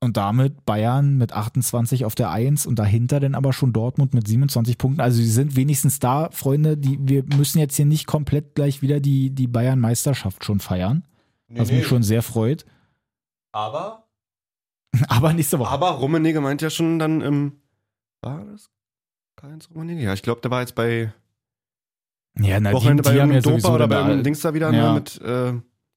[0.00, 4.28] Und damit Bayern mit 28 auf der 1 und dahinter dann aber schon Dortmund mit
[4.28, 5.00] 27 Punkten.
[5.00, 9.00] Also sie sind wenigstens da, Freunde, die, wir müssen jetzt hier nicht komplett gleich wieder
[9.00, 11.04] die, die Bayern-Meisterschaft schon feiern.
[11.48, 12.66] Was mich schon sehr freut.
[13.52, 14.04] Aber
[15.08, 15.70] Aber nächste Woche.
[15.70, 17.52] Aber Rummenigge meint ja schon dann im.
[18.22, 18.68] War das
[19.44, 20.02] Karl-Heinz Rummenigge?
[20.02, 21.12] Ja, ich glaube, der war jetzt bei
[22.40, 24.72] ja, na, Wochenende die, bei die ja irgendeinem Dopa oder bei irgendeinem Dings da wieder
[24.72, 24.88] Ja.
[24.88, 25.52] ne, mit, äh,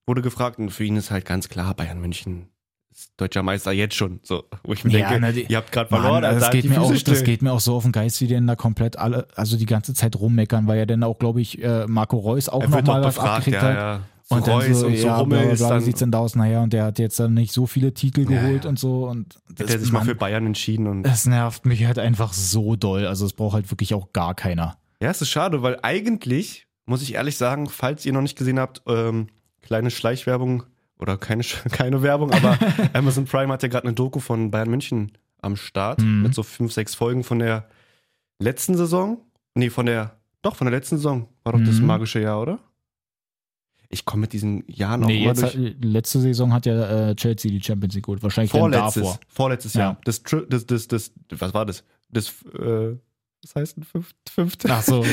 [0.05, 2.49] wurde gefragt und für ihn ist halt ganz klar, Bayern München
[2.91, 4.19] ist deutscher Meister jetzt schon.
[4.23, 6.57] So, wo ich mir Ja, denke, na, die- ihr habt gerade Mann, verloren, also Alter,
[6.57, 8.55] das, geht mir auch, das geht mir auch so auf den Geist, wie denn da
[8.55, 12.17] komplett alle, also die ganze Zeit rummeckern, weil ja dann auch, glaube ich, äh, Marco
[12.17, 13.75] Reus auch nochmal was abgekriegt ja, hat.
[13.75, 14.01] ja.
[14.29, 16.19] Und dann Reus so, und so ja, Rummel ist bla, wie dann, sieht's denn da
[16.19, 16.35] aus?
[16.35, 18.69] Naja, und der hat jetzt dann nicht so viele Titel Ja, geholt ja.
[18.69, 19.07] und so.
[19.07, 22.75] Und hat er sich mal für Bayern entschieden und Es nervt mich halt einfach so
[22.75, 23.05] doll.
[23.07, 24.77] Also es braucht halt wirklich auch gar keiner.
[25.01, 28.59] Ja, es ist schade, weil eigentlich, muss ich ehrlich sagen, falls ihr noch nicht gesehen
[28.59, 29.27] habt, ähm,
[29.61, 30.63] kleine Schleichwerbung
[30.99, 32.57] oder keine, keine Werbung, aber
[32.93, 35.11] Amazon Prime hat ja gerade eine Doku von Bayern München
[35.41, 36.23] am Start Mhm.
[36.23, 37.69] mit so fünf, sechs Folgen von der
[38.39, 39.21] letzten Saison.
[39.55, 41.27] Nee, von der, doch, von der letzten Saison.
[41.43, 41.85] War doch das Mhm.
[41.85, 42.59] magische Jahr, oder?
[43.89, 45.55] Ich komme mit diesen Jahren auch Nee, immer durch.
[45.55, 48.21] hat, letzte Saison hat ja äh, Chelsea die Champions League geholt.
[48.21, 49.19] Wahrscheinlich Vorletztes, davor.
[49.29, 49.79] vorletztes Ja.
[49.81, 49.97] Jahr.
[50.03, 51.83] Das, Tri- das, das, das, was war das?
[52.09, 52.95] Das, äh,
[53.43, 54.67] was heißt ein fünf, fünfte?
[54.71, 55.05] Ach so.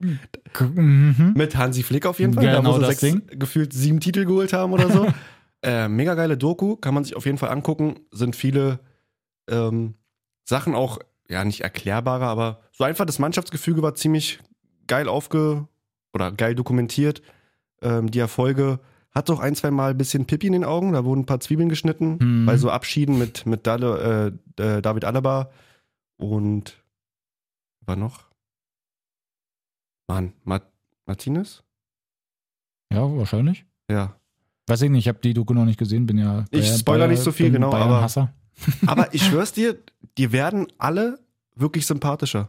[0.60, 1.32] mhm.
[1.36, 2.44] Mit Hansi Flick auf jeden Fall.
[2.44, 3.38] Genau da muss er das sechs, Ding.
[3.38, 5.06] gefühlt sieben Titel geholt haben oder so.
[5.62, 8.00] äh, mega geile Doku, kann man sich auf jeden Fall angucken.
[8.10, 8.80] Sind viele
[9.48, 9.94] ähm,
[10.44, 14.38] Sachen auch, ja, nicht erklärbarer, aber so einfach das Mannschaftsgefüge war ziemlich
[14.86, 15.66] geil aufge-
[16.12, 17.22] oder geil dokumentiert.
[17.82, 18.80] Ähm, die Erfolge
[19.12, 21.40] hat doch ein, zwei Mal ein bisschen Pipi in den Augen, da wurden ein paar
[21.40, 22.46] Zwiebeln geschnitten, Mhm.
[22.46, 25.50] bei so Abschieden mit, mit Dale, äh, äh, David Alaba
[26.18, 26.82] und
[27.86, 28.24] war noch?
[30.08, 30.60] Mann, Ma
[31.06, 31.62] Martinez?
[32.92, 33.64] Ja, wahrscheinlich.
[33.90, 34.16] Ja.
[34.68, 36.44] Weiß ich nicht, ich habe die Doku noch nicht gesehen, bin ja.
[36.50, 38.30] Ich spoiler nicht so viel, genau, aber-.
[38.86, 39.78] Aber ich schwör's dir,
[40.18, 41.18] die werden alle
[41.54, 42.48] wirklich sympathischer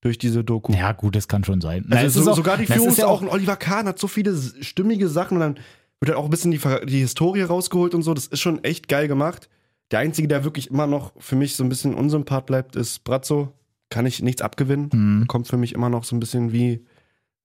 [0.00, 0.72] durch diese Doku.
[0.72, 1.86] Ja, gut, das kann schon sein.
[1.90, 4.06] Also es so, auch- sogar die das ist ja auch ein Oliver Kahn hat so
[4.08, 5.54] viele stimmige Sachen und dann
[6.00, 8.14] wird halt auch ein bisschen die, die Historie rausgeholt und so.
[8.14, 9.48] Das ist schon echt geil gemacht.
[9.90, 13.52] Der Einzige, der wirklich immer noch für mich so ein bisschen unsympath bleibt, ist Brazzo.
[13.90, 14.90] Kann ich nichts abgewinnen.
[14.92, 15.24] Hm.
[15.28, 16.84] Kommt für mich immer noch so ein bisschen wie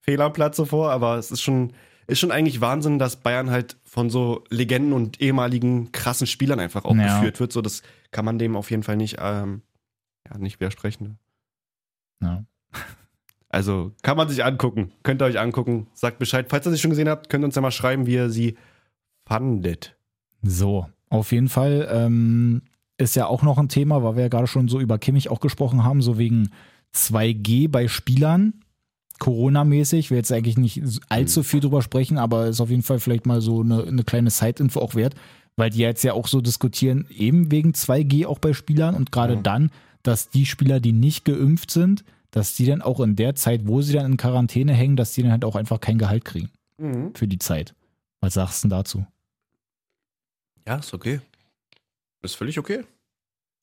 [0.01, 1.71] Fehl am Platz so vor, aber es ist schon,
[2.05, 6.83] ist schon eigentlich Wahnsinn, dass Bayern halt von so Legenden und ehemaligen krassen Spielern einfach
[6.83, 7.15] auch Ja.
[7.19, 7.53] geführt wird.
[7.53, 9.61] So, das kann man dem auf jeden Fall nicht, ähm,
[10.29, 11.17] ja, nicht widersprechen.
[12.23, 12.43] Ja.
[13.49, 14.91] Also kann man sich angucken.
[15.03, 15.87] Könnt ihr euch angucken.
[15.93, 16.47] Sagt Bescheid.
[16.49, 18.57] Falls ihr sie schon gesehen habt, könnt ihr uns ja mal schreiben, wie ihr sie
[19.25, 19.95] fandet.
[20.41, 22.63] So, auf jeden Fall ähm,
[22.97, 25.39] ist ja auch noch ein Thema, weil wir ja gerade schon so über Kimmich auch
[25.39, 26.49] gesprochen haben, so wegen
[26.95, 28.55] 2G bei Spielern.
[29.19, 33.25] Corona-mäßig, will jetzt eigentlich nicht allzu viel drüber sprechen, aber ist auf jeden Fall vielleicht
[33.25, 35.15] mal so eine, eine kleine Side-Info auch wert,
[35.55, 39.35] weil die jetzt ja auch so diskutieren, eben wegen 2G auch bei Spielern und gerade
[39.35, 39.41] Ja.
[39.41, 39.69] dann,
[40.03, 43.81] dass die Spieler, die nicht geimpft sind, dass die dann auch in der Zeit, wo
[43.81, 46.49] sie dann in Quarantäne hängen, dass die dann halt auch einfach kein Gehalt kriegen
[47.15, 47.73] für die Zeit.
[48.19, 49.05] Was sagst du denn dazu?
[50.67, 51.19] Ja, ist okay.
[52.21, 52.83] Ist völlig okay.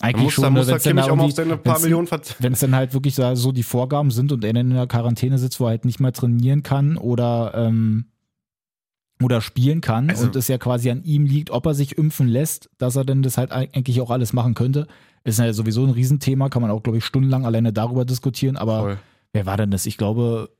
[0.03, 1.57] Eigentlich muss, schon, da muss ne, der wenn's dann da auch mal auf irgendwie- seine
[1.59, 4.43] paar wenn's- Millionen verz Wenn es dann halt wirklich so- so die Vorgaben sind und
[4.45, 8.07] er dann in der Quarantäne sitzt, wo er halt nicht mehr trainieren kann oder ähm,
[9.23, 12.29] oder spielen kann Also- und es ja quasi an ihm liegt, ob er sich impfen
[12.29, 14.87] lässt, dass er denn das halt eigentlich auch alles machen könnte.
[15.25, 18.81] Ist ja sowieso ein Riesenthema, kann man auch, glaube ich, stundenlang alleine darüber diskutieren, aber
[18.81, 18.99] Voll.
[19.33, 19.85] wer war denn das?
[19.87, 20.51] Ich glaube,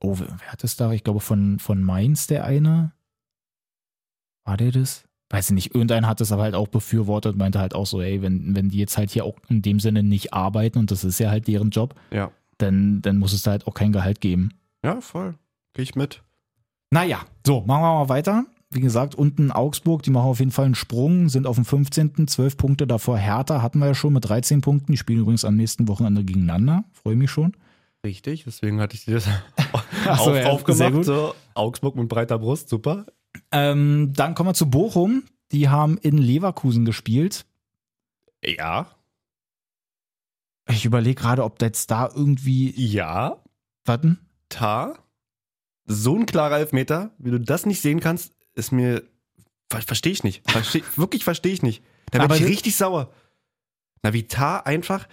[0.00, 0.90] oh, wer hat das da?
[0.92, 2.92] Ich glaube von, von Mainz der eine.
[4.44, 5.04] War der das?
[5.28, 8.22] Weiß ich nicht, irgendeiner hat das aber halt auch befürwortet, meinte halt auch so, ey,
[8.22, 11.18] wenn, wenn die jetzt halt hier auch in dem Sinne nicht arbeiten und das ist
[11.18, 12.30] ja halt deren Job, Ja.
[12.58, 14.50] dann, dann muss es da halt auch kein Gehalt geben.
[14.84, 15.34] Ja, voll.
[15.74, 16.22] Gehe ich mit.
[16.92, 18.44] Naja, so, machen wir mal weiter.
[18.70, 22.26] Wie gesagt, unten Augsburg, die machen auf jeden Fall einen Sprung, sind auf dem 15.
[22.26, 23.16] 12 Punkte davor.
[23.16, 24.92] Hertha hatten wir ja schon mit 13 Punkten.
[24.92, 26.84] Die spielen übrigens am nächsten Wochenende gegeneinander.
[26.92, 27.56] Freue mich schon.
[28.04, 29.24] Richtig, deswegen hatte ich dir das
[30.04, 31.04] so, auf, ja, aufgemacht.
[31.04, 33.06] So, Augsburg mit breiter Brust, super.
[33.52, 35.24] Ähm, dann kommen wir zu Bochum.
[35.52, 37.46] Die haben in Leverkusen gespielt.
[38.44, 38.88] Ja.
[40.68, 42.74] Ich überlege gerade, ob jetzt da irgendwie.
[42.76, 43.42] Ja.
[43.84, 44.18] Warten.
[44.48, 44.98] Tar.
[45.84, 49.02] So ein klarer Elfmeter, wie du das nicht sehen kannst, ist mir.
[49.70, 50.50] ver- Verstehe ich nicht.
[50.50, 51.82] Versteh, wirklich verstehe ich nicht.
[52.10, 53.12] Da bin Aber ich richtig sauer.
[54.02, 55.08] Na, wie Tar einfach.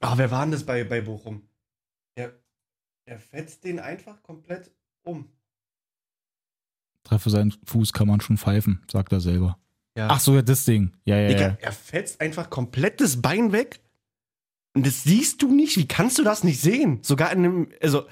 [0.00, 1.42] Ah, wer war denn das bei, bei Bochum?
[2.16, 2.32] Der,
[3.08, 4.70] der fetzt den einfach komplett
[5.04, 5.28] um.
[7.04, 9.58] Treffe seinen Fuß kann man schon pfeifen, sagt er selber.
[9.96, 10.08] Ja.
[10.10, 10.92] Ach so, ja, das Ding.
[11.04, 11.56] Ja, ja, Digga, ja.
[11.60, 13.80] er fetzt einfach komplett das Bein weg.
[14.74, 15.76] Und das siehst du nicht.
[15.78, 17.02] Wie kannst du das nicht sehen?
[17.02, 18.06] Sogar in einem, also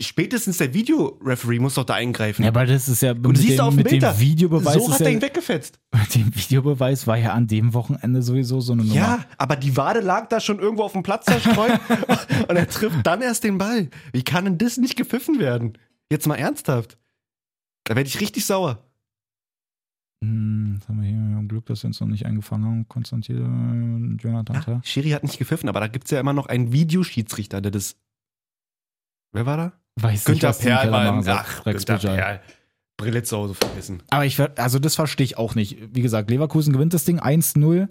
[0.00, 2.42] spätestens der Videoreferee muss doch da eingreifen.
[2.42, 4.20] Ja, aber das ist ja Und du mit, siehst dem, auf dem mit Bild dem
[4.20, 4.74] Videobeweis.
[4.74, 5.78] so hat er ihn weggefetzt.
[5.94, 8.94] Mit dem Videobeweis war ja an dem Wochenende sowieso so eine Nummer.
[8.94, 11.80] Ja, aber die Wade lag da schon irgendwo auf dem Platz zerstreut
[12.48, 13.88] und er trifft dann erst den Ball.
[14.12, 15.78] Wie kann denn das nicht gepfiffen werden?
[16.10, 16.98] Jetzt mal ernsthaft.
[17.84, 18.82] Da werde ich richtig sauer.
[20.22, 22.88] Hm, jetzt haben wir hier wir haben Glück, dass wir uns noch nicht eingefangen haben.
[22.88, 24.64] Konstantin äh, Jonathan.
[24.66, 24.80] Ja.
[24.82, 27.96] Schiri hat nicht gepfiffen, aber da gibt es ja immer noch einen Videoschiedsrichter, der das.
[29.36, 29.72] Wer war da?
[29.96, 32.14] Weiß Günther im Perl war im, ach, Rex Günther.
[32.14, 32.40] Perl.
[32.96, 34.02] Brille zu Hause vergessen.
[34.08, 35.76] Aber ich, also das verstehe ich auch nicht.
[35.94, 37.88] Wie gesagt, Leverkusen gewinnt das Ding 1-0.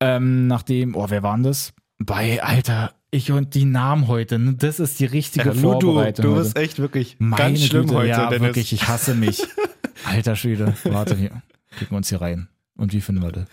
[0.00, 1.74] Ähm, nachdem, oh, wer war denn das?
[1.98, 4.54] Bei, Alter, ich und die Namen heute, ne?
[4.54, 6.22] das ist die richtige Ja, du, Vorbereitung.
[6.24, 6.42] du heute.
[6.44, 8.46] bist echt wirklich Meine ganz schlimm Güte, heute, Ja, Dennis.
[8.48, 9.42] wirklich, ich hasse mich.
[10.06, 11.42] Alter Schwede, warte hier.
[11.76, 12.48] Klicken wir uns hier rein.
[12.76, 13.44] Und wie finden wir das?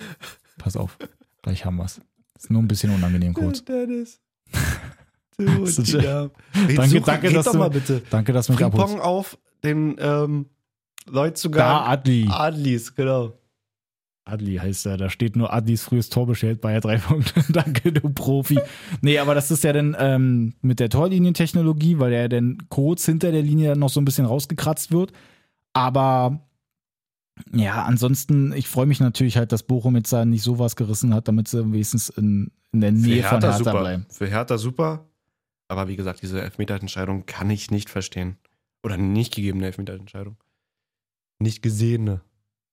[0.58, 0.98] Pass auf,
[1.42, 2.00] gleich haben wir's.
[2.38, 3.64] Ist nur ein bisschen unangenehm kurz.
[3.66, 4.20] Dennis.
[5.38, 5.98] Du, So.
[5.98, 6.32] Namen.
[6.76, 8.02] Danke, Such- danke, dass doch du- mal bitte.
[8.10, 8.94] Danke, dass du mich abholst.
[8.94, 10.46] Pong auf den ähm,
[11.08, 11.88] Leut Da, sogar.
[11.88, 12.28] Adli.
[12.30, 13.34] Adlis, genau.
[14.26, 14.96] Adli heißt er.
[14.98, 17.44] Da steht nur Adlis frühes Tor bestellt bei drei Punkte.
[17.52, 18.58] Danke, du Profi.
[19.02, 23.32] Nee, aber das ist ja dann ähm, mit der Torlinientechnologie, weil er dann kurz hinter
[23.34, 25.12] der Linie dann noch so ein bisschen rausgekratzt wird.
[25.74, 26.40] Aber
[27.54, 31.28] ja, ansonsten, ich freue mich natürlich halt, dass Bochum jetzt da nicht sowas gerissen hat,
[31.28, 33.72] damit sie wenigstens in, in der Nähe von Hertha super.
[33.80, 34.06] bleiben.
[34.10, 35.06] Für Hertha super.
[35.74, 38.38] Aber wie gesagt, diese Elfmeterentscheidung kann ich nicht verstehen.
[38.84, 40.38] Oder nicht gegebene Elfmeterentscheidung.
[41.40, 42.22] Nicht gesehene.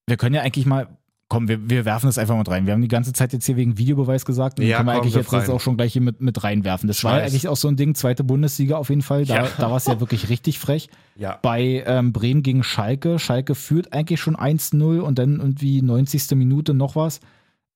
[0.07, 0.89] Wir können ja eigentlich mal,
[1.29, 2.67] komm, wir, wir werfen das einfach mal rein.
[2.67, 4.59] Wir haben die ganze Zeit jetzt hier wegen Videobeweis gesagt.
[4.59, 5.57] Und Ja, können wir eigentlich wir jetzt das freien.
[5.57, 6.89] auch schon gleich hier mit, mit reinwerfen.
[6.89, 9.25] Das Ich war eigentlich auch so ein Ding, zweite Bundesliga auf jeden Fall.
[9.25, 9.49] Da, Ja.
[9.57, 10.89] da war es ja wirklich richtig frech.
[11.17, 11.39] Ja.
[11.43, 13.19] Bei ähm, Bremen gegen Schalke.
[13.19, 16.33] Schalke führt eigentlich schon 1-0 und dann irgendwie 90.
[16.33, 17.21] Minute noch was.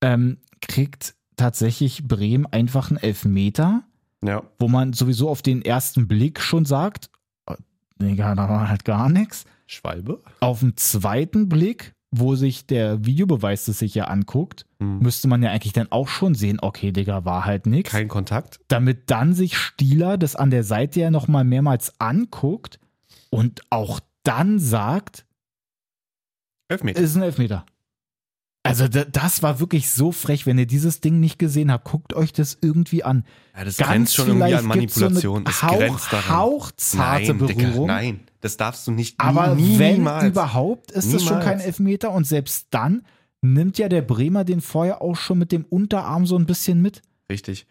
[0.03, 3.85] Ähm, kriegt tatsächlich Bremen einfach einen Elfmeter,
[4.27, 4.43] Ja.
[4.59, 7.11] wo man sowieso auf den ersten Blick schon sagt,
[7.47, 7.55] oh,
[8.01, 9.45] Digga, da war halt gar nichts.
[9.67, 10.23] Schwalbe?
[10.41, 15.01] Auf den zweiten Blick, wo sich der Videobeweis das sich ja anguckt, Hm.
[15.01, 17.91] müsste man ja eigentlich dann auch schon sehen, okay, Digga, war halt nichts.
[17.91, 18.61] Kein Kontakt.
[18.69, 22.79] Damit dann sich Stieler das an der Seite ja nochmal mehrmals anguckt
[23.31, 25.27] und auch dann sagt,
[26.69, 27.01] Elfmeter.
[27.03, 27.67] es ist ein Elfmeter.
[28.67, 32.15] Also da- das war wirklich so frech, wenn ihr dieses Ding nicht gesehen habt, guckt
[32.15, 33.25] euch das irgendwie an.
[33.57, 35.45] Ja, das Ganz grenzt schon irgendwie an so Manipulation.
[35.47, 36.37] es Hauch- grenzt daran.
[36.37, 37.87] hauchzarte nein, Dicker, Berührung.
[37.89, 39.21] nein, das darfst du nicht.
[39.21, 40.25] Aber nie, wenn niemals.
[40.25, 41.45] überhaupt, ist das schon Niemals.
[41.45, 43.03] kein Elfmeter und selbst dann
[43.43, 47.03] nimmt ja der Bremer den vorher auch schon mit dem Unterarm so ein bisschen mit.
[47.31, 47.67] Richtig.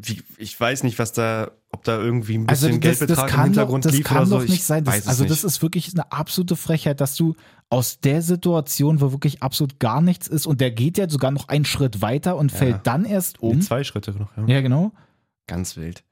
[0.00, 3.24] Wie, ich weiß nicht, was da, ob da irgendwie ein Also bisschen das, das Geldbetrag
[3.30, 4.34] im kann, doch, Hintergrund das lief kann oder so.
[4.36, 4.84] doch nicht ich sein.
[4.84, 5.32] Das, also nicht.
[5.32, 7.34] das ist wirklich eine absolute Frechheit, dass du
[7.68, 11.48] aus der Situation, wo wirklich absolut gar nichts ist und der geht ja sogar noch
[11.48, 12.58] einen Schritt weiter und Ja.
[12.58, 13.60] fällt dann erst Nee, um.
[13.60, 14.46] Zwei Schritte noch, ja.
[14.46, 14.92] Ja, genau.
[15.48, 16.04] Ganz wild.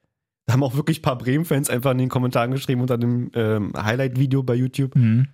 [0.47, 3.71] Da haben auch wirklich ein paar Bremen-Fans einfach in den Kommentaren geschrieben unter dem ähm,
[3.75, 4.95] Highlight-Video bei YouTube.
[4.95, 5.27] Mhm.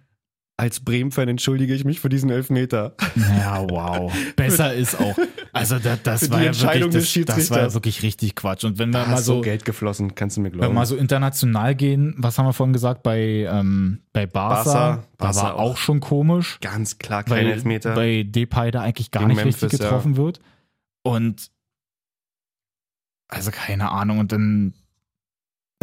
[0.64, 2.96] Als Bremen-Fan entschuldige ich mich für diesen Elfmeter.
[3.18, 4.14] Ja, wow.
[4.38, 5.18] Besser ist auch.
[5.52, 8.64] Also da, das Für war ja wirklich, das, das war ja wirklich richtig Quatsch.
[8.64, 10.74] Und wenn wir Da mal so so, Geld geflossen, kannst du mir wenn glauben.
[10.74, 15.04] wir mal so international gehen, was haben wir vorhin gesagt bei ähm, bei Barca, Barca,
[15.18, 15.72] da Barca war auch.
[15.74, 17.94] auch schon komisch, Ganz klar kein weil Elfmeter.
[17.94, 19.86] bei Depay da eigentlich gar Gegen nicht richtig Memphis, ja.
[19.86, 20.40] getroffen wird.
[21.04, 21.52] Und
[23.28, 24.20] also keine Ahnung.
[24.20, 24.74] Und dann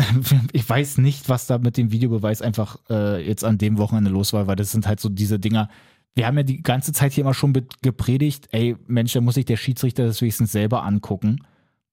[0.52, 4.32] ich weiß nicht, was da mit dem Videobeweis einfach äh, jetzt an dem Wochenende los
[4.32, 5.68] war, weil das sind halt so diese Dinger.
[6.14, 9.44] Wir haben ja die ganze Zeit hier immer schon gepredigt, ey, Mensch, da muss sich
[9.44, 11.44] der Schiedsrichter das wenigstens selber angucken.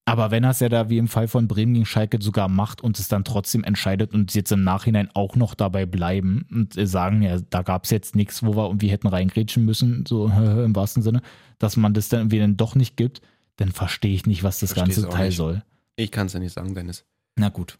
[0.05, 2.81] Aber wenn er es ja da wie im Fall von Bremen gegen Schalke sogar macht
[2.81, 6.87] und es dann trotzdem entscheidet und jetzt im Nachhinein auch noch dabei bleiben und äh,
[6.87, 10.75] sagen, ja, da gab es jetzt nichts, wo wir irgendwie hätten reingrätschen müssen, so im
[10.75, 11.21] wahrsten Sinne,
[11.59, 13.21] dass man das dann irgendwie dann doch nicht gibt,
[13.57, 15.37] dann verstehe ich nicht, was das Versteh's ganze Teil nicht.
[15.37, 15.63] soll.
[15.97, 17.03] Ich kann es ja nicht sagen, Dennis.
[17.35, 17.77] Na gut.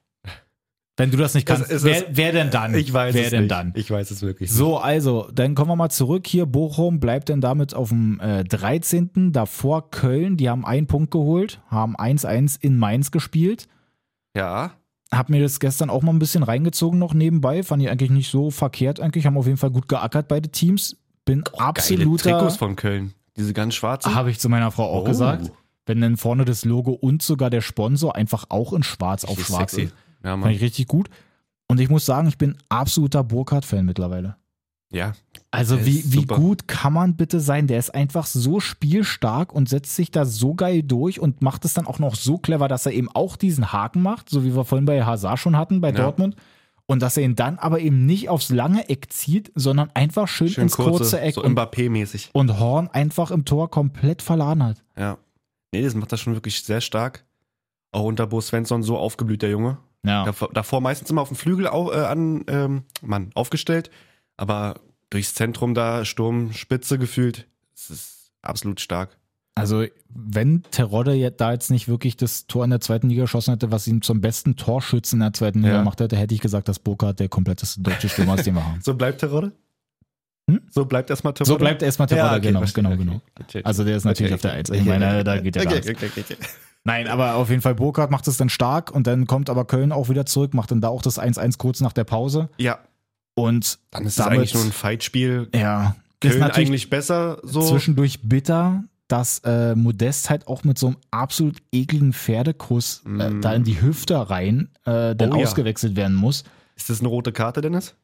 [0.99, 2.73] Wenn du das nicht kannst, Es- es wer, wer denn dann?
[2.73, 3.51] Ich weiß wer es denn nicht.
[3.51, 3.71] dann?
[3.75, 6.45] Ich weiß es wirklich So, also, dann kommen wir mal zurück hier.
[6.47, 9.31] Bochum bleibt dann damit auf dem äh, 13.
[9.31, 13.67] Davor Köln, die haben einen Punkt geholt, haben 1-1 in Mainz gespielt.
[13.67, 13.69] nicht.
[14.36, 14.71] Ja.
[15.12, 17.63] Hab mir das gestern auch mal ein bisschen reingezogen noch nebenbei.
[17.63, 19.25] Fand ich eigentlich nicht so verkehrt eigentlich.
[19.25, 20.97] Haben auf jeden Fall gut geackert beide Teams.
[21.23, 22.31] Bin Geile absoluter.
[22.31, 23.13] Trikots von Köln.
[23.38, 24.13] Diese ganz schwarzen.
[24.15, 25.05] Habe ich zu meiner Frau auch Oh.
[25.05, 25.51] gesagt.
[25.86, 29.71] Wenn dann vorne das Logo und sogar der Sponsor einfach auch in schwarz auf schwarz
[29.71, 29.83] sexy.
[29.83, 29.93] ist.
[30.23, 30.51] Ja, Fand Mann.
[30.51, 31.10] ich richtig gut.
[31.67, 34.38] Und ich muss sagen, ich bin absoluter Burkhardt-Fan mittlerweile.
[34.89, 35.13] Ja.
[35.51, 36.36] Also wie, wie super.
[36.36, 37.67] gut kann man bitte sein?
[37.67, 41.73] Der ist einfach so spielstark und setzt sich da so geil durch und macht es
[41.73, 44.63] dann auch noch so clever, dass er eben auch diesen Haken macht, so wie wir
[44.63, 45.95] vorhin bei Hazard schon hatten, bei Ja.
[45.95, 46.36] Dortmund.
[46.89, 50.47] Und dass er ihn dann aber eben nicht aufs lange Eck zieht, sondern einfach schön,
[50.47, 52.30] Schön ins kurze, kurze, Eck so und, Mbappé-mäßig.
[52.32, 54.82] und Horn einfach im Tor komplett verladen hat.
[54.97, 55.17] Ja.
[55.73, 57.25] Nee, das macht das schon wirklich sehr stark.
[57.91, 59.80] Auch unter Bo Svensson so aufgeblüht, der Junge.
[60.08, 60.24] Ja.
[60.26, 63.89] Davor, davor meistens immer auf dem Flügel au, äh, an, ähm, Mann, aufgestellt.
[64.38, 64.76] Aber
[65.10, 67.48] durchs Zentrum da, Sturmspitze gefühlt.
[67.76, 69.17] Es ist absolut stark.
[69.56, 73.72] Also, wenn Terodde da jetzt nicht wirklich das Tor in der zweiten Liga geschossen hätte,
[73.72, 75.80] was ihn zum besten Torschützen in der zweiten Liga Ja.
[75.80, 78.80] gemacht hätte, hätte ich gesagt, dass Burkhardt der kompletteste deutsche Stürmer ist, den wir haben.
[78.84, 79.54] So bleibt Terodde?
[80.50, 80.62] Hm?
[80.70, 81.52] So bleibt erstmal Terodde?
[81.54, 83.24] So bleibt erstmal Terodde, Ja, okay, genau, verstehe, genau, okay.
[83.54, 83.67] genau.
[83.67, 84.52] Also der ist natürlich Okay, auf der.
[84.54, 84.70] Eins.
[84.70, 86.04] Ich meine, da geht ja gar okay, nichts.
[86.04, 86.48] okay, okay, okay.
[86.88, 89.91] Nein, aber auf jeden Fall Burkhardt macht es dann stark und dann kommt aber Köln
[89.91, 92.80] auch wieder zurück, macht dann da auch das 1-1 kurz nach der Pause Ja,
[93.36, 95.50] und dann ist es damit- eigentlich nur ein Fightspiel.
[95.54, 97.62] ja, ist Köln natürlich eigentlich besser so.
[97.62, 103.41] zwischendurch bitter, dass äh, Modest halt auch mit so einem absolut ekligen Pferdekuss äh, Mm.
[103.41, 105.43] da in die Hüfte rein äh, dann Oh ja.
[105.43, 106.43] ausgewechselt werden muss.
[106.76, 107.95] Ist das eine rote Karte, Dennis?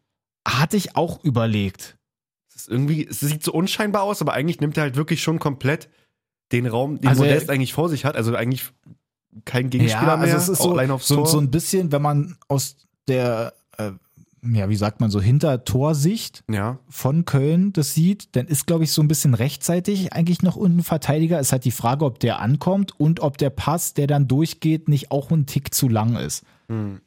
[0.47, 1.95] Hatte ich auch überlegt.
[2.49, 5.39] Es ist irgendwie, es sieht so unscheinbar aus, aber eigentlich nimmt er halt wirklich schon
[5.39, 5.89] komplett
[6.53, 8.15] den Raum, den Also Modest eigentlich vor sich hat.
[8.15, 8.71] Also eigentlich
[9.45, 10.33] kein Gegenspieler ja, mehr.
[10.33, 13.91] also es ist so, so, so ein bisschen, wenn man aus der, äh,
[14.43, 18.91] ja, wie sagt man so, Hintertorsicht ja, von Köln das sieht, dann ist, glaube ich,
[18.91, 21.39] so ein bisschen rechtzeitig eigentlich noch ein Verteidiger.
[21.39, 25.11] Ist halt die Frage, ob der ankommt und ob der Pass, der dann durchgeht, nicht
[25.11, 26.43] auch ein Tick zu lang ist.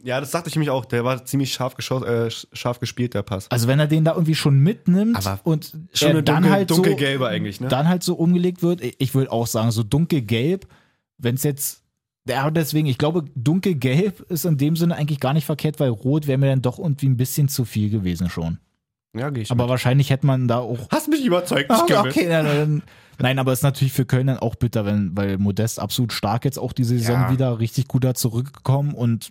[0.03, 0.85] Ja, das dachte ich mich auch.
[0.85, 3.51] Der war ziemlich scharf, äh, scharf gespielt, der Pass.
[3.51, 6.77] Also wenn er den da irgendwie schon mitnimmt Aber und Schon dann dunkel, halt so,
[6.77, 7.69] dunkelgelbe eigentlich, ne?
[7.69, 10.67] dann halt so umgelegt wird, ich würde auch sagen, so dunkelgelb,
[11.19, 11.83] wenn es jetzt,
[12.29, 16.27] ja, deswegen, ich glaube, dunkelgelb ist in dem Sinne eigentlich gar nicht verkehrt, weil rot
[16.27, 18.59] wäre mir dann doch irgendwie ein bisschen zu viel gewesen schon.
[19.17, 19.71] ja, gehe ich Aber mit.
[19.71, 21.99] wahrscheinlich hätte man da auch Hast mich überzeugt, Ah, ich mit.
[22.13, 22.83] okay, na, dann,
[23.19, 26.59] nein, aber ist natürlich für Köln dann auch bitter, wenn, weil Modest absolut stark jetzt
[26.59, 27.31] auch diese Saison Ja.
[27.33, 29.31] wieder richtig gut da zurückgekommen und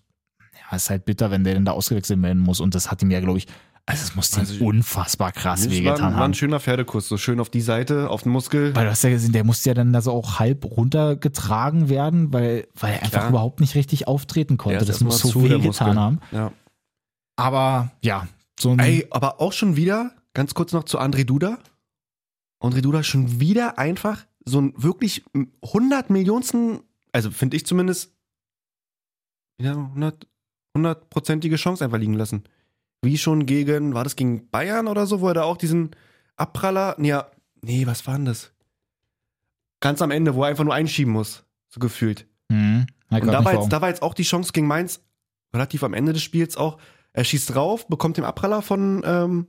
[0.70, 3.12] ja, ist halt bitter, wenn der dann da ausgewechselt werden muss und das hat ihm
[3.12, 3.48] ja, glaube ich,
[3.88, 6.34] also es muss ihm Also, unfassbar krass wehgetan war ein haben.
[6.34, 8.76] schöner Pferdekuss, so schön auf die Seite, auf den Muskel.
[8.76, 12.34] Weil du hast ja gesehen, der musste ja dann da so auch halb runtergetragen werden,
[12.34, 13.30] weil, weil er einfach Klar.
[13.30, 14.86] überhaupt nicht richtig auftreten konnte.
[14.86, 16.20] Das muss so wehgetan haben.
[16.32, 16.52] Ja.
[17.36, 18.28] Aber ja,
[18.60, 21.60] so ein Ey, aber auch schon wieder, ganz kurz noch zu André Duda.
[22.64, 25.24] André Duda schon wieder einfach so ein wirklich
[25.62, 26.80] 100 Millionsten,
[27.12, 28.16] also finde ich zumindest,
[29.62, 30.28] ja, 100
[30.76, 32.44] hundertprozentige Chance einfach liegen lassen.
[33.02, 35.92] Wie schon gegen, war das gegen Bayern oder so, wo er da auch diesen
[36.36, 38.52] Abpraller, nee, ja, nee, was war denn das?
[39.80, 42.28] Ganz am Ende, wo er einfach nur einschieben muss, so gefühlt.
[42.52, 45.02] Hm, hat Und da war, jetzt, da war jetzt auch die Chance gegen Mainz
[45.54, 46.78] relativ am Ende des Spiels auch.
[47.14, 49.48] Er schießt drauf, bekommt den Abpraller von, ähm,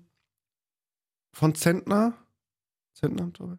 [1.33, 2.15] von Zentner.
[2.95, 3.59] Zentner Tor.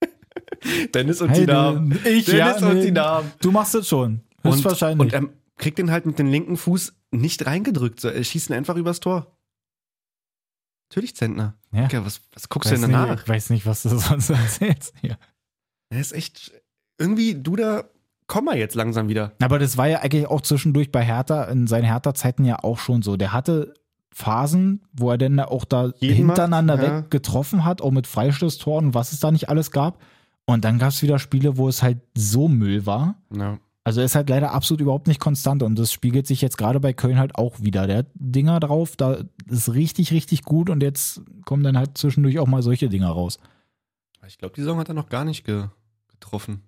[0.94, 1.92] Dennis und Hey, die Namen.
[2.04, 2.84] ich, Dennis ja, und nee.
[2.86, 3.32] die Namen.
[3.40, 4.20] Du machst es schon.
[4.42, 5.00] Höchstwahrscheinlich.
[5.00, 8.00] Und er kriegt den halt mit dem linken Fuß nicht reingedrückt.
[8.00, 9.36] So, er schießt ihn einfach übers Tor.
[10.90, 11.54] Natürlich Zentner.
[11.72, 11.84] Ja.
[11.84, 13.22] Okay, was, was guckst weiß du denn danach?
[13.22, 14.94] Ich weiß nicht, was du sonst erzählst.
[15.02, 15.16] Ja.
[15.90, 16.52] Er ist echt.
[16.98, 17.84] Irgendwie, du da,
[18.26, 19.32] komm mal jetzt langsam wieder.
[19.42, 23.02] Aber das war ja eigentlich auch zwischendurch bei Hertha, in seinen Hertha-Zeiten ja auch schon
[23.02, 23.16] so.
[23.16, 23.74] Der hatte
[24.12, 26.98] Phasen, wo er dann auch da Jeden hintereinander macht, ja.
[26.98, 30.00] weg getroffen hat, auch mit Freistoßtoren was es da nicht alles gab.
[30.46, 33.16] Und dann gab es wieder Spiele, wo es halt so Müll war.
[33.34, 33.58] Ja.
[33.86, 36.80] Also er ist halt leider absolut überhaupt nicht konstant und das spiegelt sich jetzt gerade
[36.80, 37.86] bei Köln halt auch wieder.
[37.86, 42.38] Der hat Dinger drauf, da ist richtig, richtig gut und jetzt kommen dann halt zwischendurch
[42.38, 43.38] auch mal solche Dinger raus.
[44.26, 45.68] Ich glaube, die Saison hat er noch gar nicht ge
[46.08, 46.62] getroffen.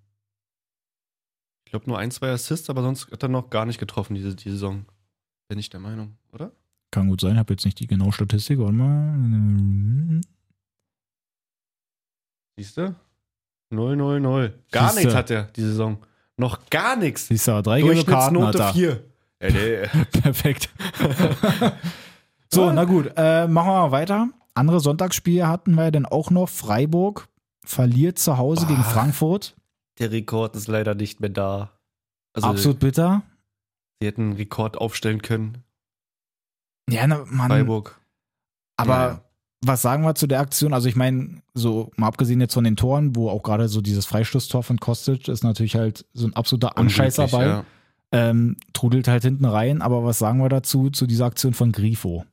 [1.65, 4.37] Ich glaube nur ein, zwei Assists, aber sonst hat er noch gar nicht getroffen, diese,
[4.37, 4.85] die Saison.
[5.49, 6.53] Bin ich der Meinung, oder?
[6.91, 8.59] Kann gut sein, habe jetzt nicht die genaue Statistik.
[8.59, 10.21] Warte mal.
[12.57, 12.95] Siehst du?
[13.71, 14.59] 0, 0, 0.
[14.71, 15.01] Gar Siehste.
[15.01, 15.99] nichts hat er die Saison.
[16.39, 17.29] Noch gar nichts.
[17.29, 19.05] Siehst du, drei gelbe Karten hat Durchschnittsnote
[19.43, 19.51] er.
[19.51, 19.89] 4.
[19.89, 20.05] Ja, nee.
[20.21, 20.69] Perfekt.
[22.53, 24.29] so, na gut, äh, machen wir mal weiter.
[24.55, 26.49] Andere Sonntagsspiele hatten wir dann auch noch.
[26.49, 27.29] Freiburg
[27.65, 28.85] verliert zu Hause gegen Ah.
[28.85, 29.57] Frankfurt.
[29.99, 31.73] Der Rekord ist leider nicht mehr da.
[32.35, 33.23] Also, Absolut bitter.
[34.01, 35.63] sie hätten einen Rekord aufstellen können.
[36.91, 37.49] Ja, na, Mann.
[37.51, 38.01] Freiburg.
[38.77, 39.21] Aber Ja.
[39.67, 40.73] Was sagen wir zu der Aktion?
[40.75, 44.07] Also ich meine, so mal abgesehen jetzt von den Toren, wo auch gerade so dieses
[44.07, 47.47] Freistoßtor von Kostic ist natürlich halt so ein absoluter Anscheißer bei.
[47.47, 47.65] ja.
[48.13, 49.83] Ähm, trudelt halt hinten rein.
[49.83, 52.25] Aber was sagen wir dazu, zu dieser Aktion von Grifo?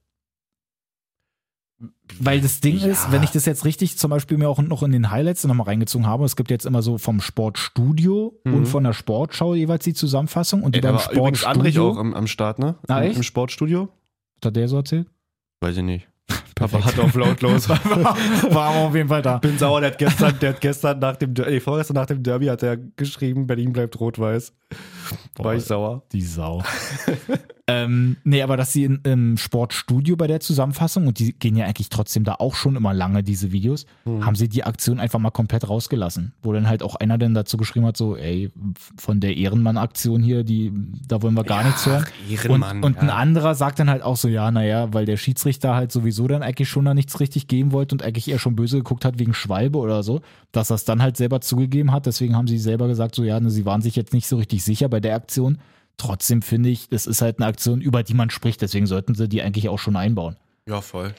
[2.20, 2.88] Weil das Ding Ja.
[2.88, 5.66] ist, wenn ich das jetzt richtig zum Beispiel mir auch noch in den Highlights nochmal
[5.68, 8.54] reingezogen habe, es gibt jetzt immer so vom Sportstudio Mhm.
[8.54, 12.00] und von der Sportschau jeweils die Zusammenfassung und die Ey, beim übrigens Andrich auch Sportstudio.
[12.00, 12.76] am, am Start, ne?
[12.88, 13.16] Ah, Im?
[13.18, 13.90] Im Sportstudio?
[14.46, 15.08] Hat der so erzählt?
[15.62, 16.08] Weiß ich nicht.
[16.56, 16.84] Perfekt.
[16.84, 17.70] Aber hat auf lautlos.
[17.70, 17.78] War
[18.70, 19.38] aber auf jeden Fall da.
[19.38, 22.22] bin sauer, der hat gestern, der hat gestern nach dem, Der- nee, vorgestern nach dem
[22.24, 24.54] Derby hat er geschrieben, Berlin bleibt rot-weiß.
[25.38, 26.04] War ich sauer.
[26.12, 26.64] Die Sau.
[27.68, 31.66] ähm, nee, aber dass sie in, im Sportstudio bei der Zusammenfassung, und die gehen ja
[31.66, 34.26] eigentlich trotzdem da auch schon immer lange, diese Videos, Hm.
[34.26, 36.34] haben sie die Aktion einfach mal komplett rausgelassen.
[36.42, 38.52] Wo dann halt auch einer dann dazu geschrieben hat, so, ey,
[38.98, 40.72] von der Ehrenmann-Aktion hier, die,
[41.08, 42.06] da wollen wir gar nichts hören.
[42.30, 42.78] Ehrenmann.
[42.78, 43.16] und und ein ja.
[43.16, 46.70] anderer sagt dann halt auch so, ja, naja, weil der Schiedsrichter halt sowieso dann eigentlich
[46.70, 49.80] schon da nichts richtig geben wollte und eigentlich eher schon böse geguckt hat wegen Schwalbe
[49.80, 50.22] oder so,
[50.52, 52.06] dass er es dann halt selber zugegeben hat.
[52.06, 54.64] Deswegen haben sie selber gesagt, so ja, ne, sie waren sich jetzt nicht so richtig
[54.64, 55.60] sicher bei der Aktion.
[55.98, 59.30] Trotzdem finde ich, das ist halt eine Aktion, über die man spricht, deswegen sollten sie
[59.30, 60.38] die eigentlich auch schon einbauen.
[60.68, 61.14] Ja, voll.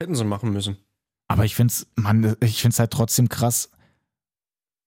[0.00, 0.76] Hätten sie machen müssen.
[1.28, 3.70] Aber ich finde es, man, ich finde es halt trotzdem krass,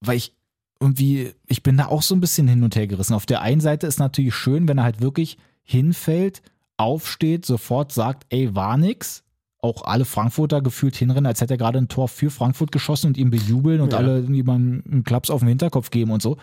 [0.01, 0.35] weil ich
[0.79, 3.13] irgendwie, ich bin da auch so ein bisschen hin und her gerissen.
[3.13, 6.41] Auf der einen Seite ist natürlich schön, wenn er halt wirklich hinfällt,
[6.77, 9.23] aufsteht, sofort sagt, ey, war nix.
[9.59, 13.17] Auch alle Frankfurter gefühlt hinrennen, als hätte er gerade ein Tor für Frankfurt geschossen und
[13.17, 13.97] ihm bejubeln und Ja.
[13.99, 16.37] alle ihm einen Klaps auf den Hinterkopf geben und so.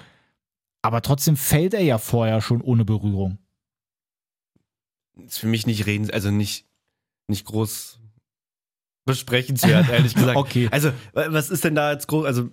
[0.83, 3.39] Aber trotzdem fällt er ja vorher schon ohne Berührung.
[5.17, 6.67] Ist für mich nicht reden, also nicht,
[7.29, 8.01] nicht groß
[9.07, 10.37] besprechenswert, ehrlich gesagt.
[10.37, 10.69] Okay.
[10.73, 12.27] Also, wa- was ist denn da jetzt groß?
[12.27, 12.51] Also,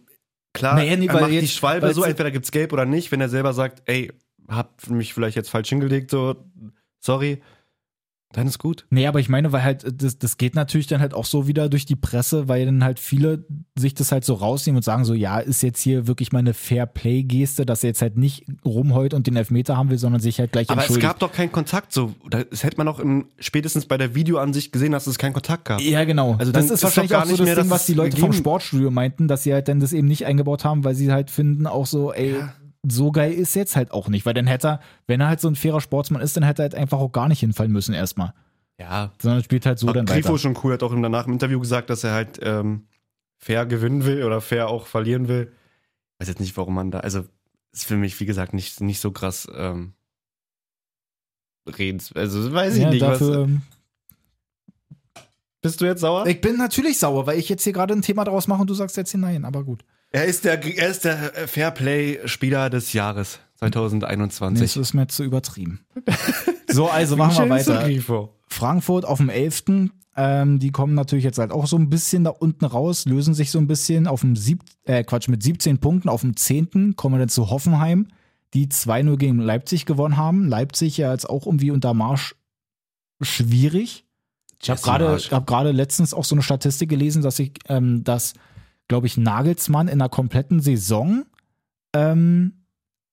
[0.53, 3.12] klar, Naja, nee, er macht die jetzt- Schwalbe weil so, entweder gibt's gelb oder nicht.
[3.12, 4.12] Wenn er selber sagt, ey,
[4.47, 6.36] hab mich vielleicht jetzt falsch hingelegt, so,
[6.99, 7.41] sorry,
[8.34, 8.86] dann ist gut.
[8.90, 11.70] Nee, aber ich meine, weil halt, das, das geht natürlich dann halt auch so wieder
[11.70, 13.46] durch die Presse, weil dann halt viele
[13.78, 16.54] sich das halt so rausnehmen und sagen so, ja, ist jetzt hier wirklich mal eine
[16.54, 20.52] Fair-Play-Geste, dass er jetzt halt nicht rumheult und den Elfmeter haben will, sondern sich halt
[20.52, 21.08] gleich Aber es entschuldigt.
[21.08, 22.14] gab doch keinen Kontakt, so.
[22.30, 25.82] Das hätte man auch im, spätestens bei der Videoansicht gesehen, dass es keinen Kontakt gab.
[25.82, 26.36] ja, genau.
[26.38, 28.18] Also das ist ist wahrscheinlich auch so nicht das mehr, Ding, was es die Leute
[28.18, 31.30] vom Sportstudio meinten, dass sie halt dann das eben nicht eingebaut haben, weil sie halt
[31.30, 32.36] finden auch so, ey,
[32.88, 34.26] so geil ist jetzt halt auch nicht.
[34.26, 36.66] Weil dann hätte er, wenn er halt so ein fairer Sportsmann ist, dann hätte er
[36.66, 38.34] halt einfach auch gar nicht hinfallen müssen erstmal.
[38.80, 39.12] Ja.
[39.22, 40.38] Sondern spielt halt so Aber dann Grifo weiter.
[40.40, 42.88] schon cool, hat auch im- danach im Interview gesagt, dass er halt ähm,
[43.38, 45.52] fair gewinnen will oder fair auch verlieren will.
[46.20, 47.24] Weiß jetzt nicht, warum man da, also
[47.72, 49.94] ist für mich, wie gesagt, nicht, nicht so krass ähm,
[51.68, 52.12] redens.
[52.14, 53.02] Also weiß ich Ja, nicht.
[53.02, 53.62] dafür, was, ähm,
[55.62, 56.26] bist du jetzt sauer?
[56.26, 58.74] Ich bin natürlich sauer, weil ich jetzt hier gerade ein Thema daraus mache und du
[58.74, 59.86] sagst jetzt hinein, aber gut.
[60.12, 64.59] Er ist der, er ist der Fairplay-Spieler des Jahres Nee, 2021.
[64.62, 65.82] das ist mir zu übertrieben.
[66.68, 67.88] so, also machen wir weiter.
[68.47, 69.64] Frankfurt auf dem 11.
[70.18, 73.51] Ähm, die kommen natürlich jetzt halt auch so ein bisschen da unten raus, lösen sich
[73.51, 76.95] so ein bisschen auf dem sieb äh, Quatsch, mit 17 Punkten auf dem 10.
[76.95, 78.07] kommen wir dann zu Hoffenheim,
[78.53, 80.49] die 2-0 gegen Leipzig gewonnen haben.
[80.49, 82.36] Leipzig ja jetzt auch irgendwie unter Marsch
[83.22, 84.05] schwierig.
[84.62, 88.34] Ich habe gerade hab letztens auch so eine Statistik gelesen, dass ich, ähm, dass,
[88.92, 91.26] glaube ich, Nagelsmann in der kompletten Saison
[91.96, 92.66] ähm,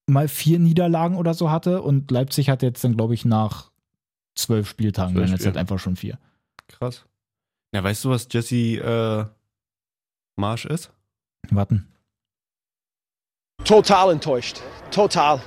[0.06, 3.70] mal vier Niederlagen oder so hatte und Leipzig hat jetzt dann, glaube ich, nach
[4.34, 6.18] zwölf Spieltagen Zwölf dann jetzt halt einfach schon vier.
[6.66, 7.06] Krass.
[7.72, 9.24] Ja, weißt du, was Jesse äh,
[10.34, 10.90] Marsch ist?
[11.50, 11.86] Warten.
[13.62, 14.60] Total enttäuscht.
[14.90, 15.40] Total.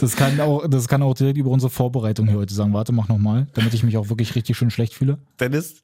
[0.00, 2.72] Das kann auch, das kann auch direkt über unsere Vorbereitung hier heute sagen.
[2.74, 5.18] Warte, mach nochmal, damit ich mich auch wirklich richtig schön schlecht fühle.
[5.38, 5.82] Dennis,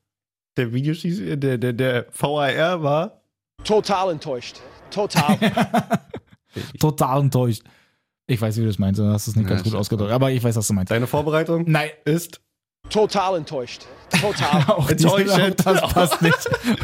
[0.58, 3.22] der Videoschieß, der, der, der VAR war.
[3.64, 4.60] Total enttäuscht.
[4.90, 5.38] Total.
[6.80, 7.62] Total enttäuscht.
[8.26, 10.30] Ich weiß, wie du das meinst, du hast es nicht Ja, ganz gut ausgedrückt, aber
[10.30, 10.90] ich weiß, was du meinst.
[10.90, 12.40] Deine Vorbereitung Nein, ist
[12.90, 13.86] Total enttäuscht.
[14.20, 14.62] Total.
[14.68, 15.56] auch Enttäuschend.
[15.64, 16.38] Das passt nicht.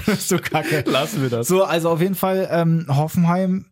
[0.06, 0.84] Das ist so kacke.
[0.86, 1.48] Lassen wir das.
[1.48, 3.66] So, also auf jeden Fall, ähm, Hoffenheim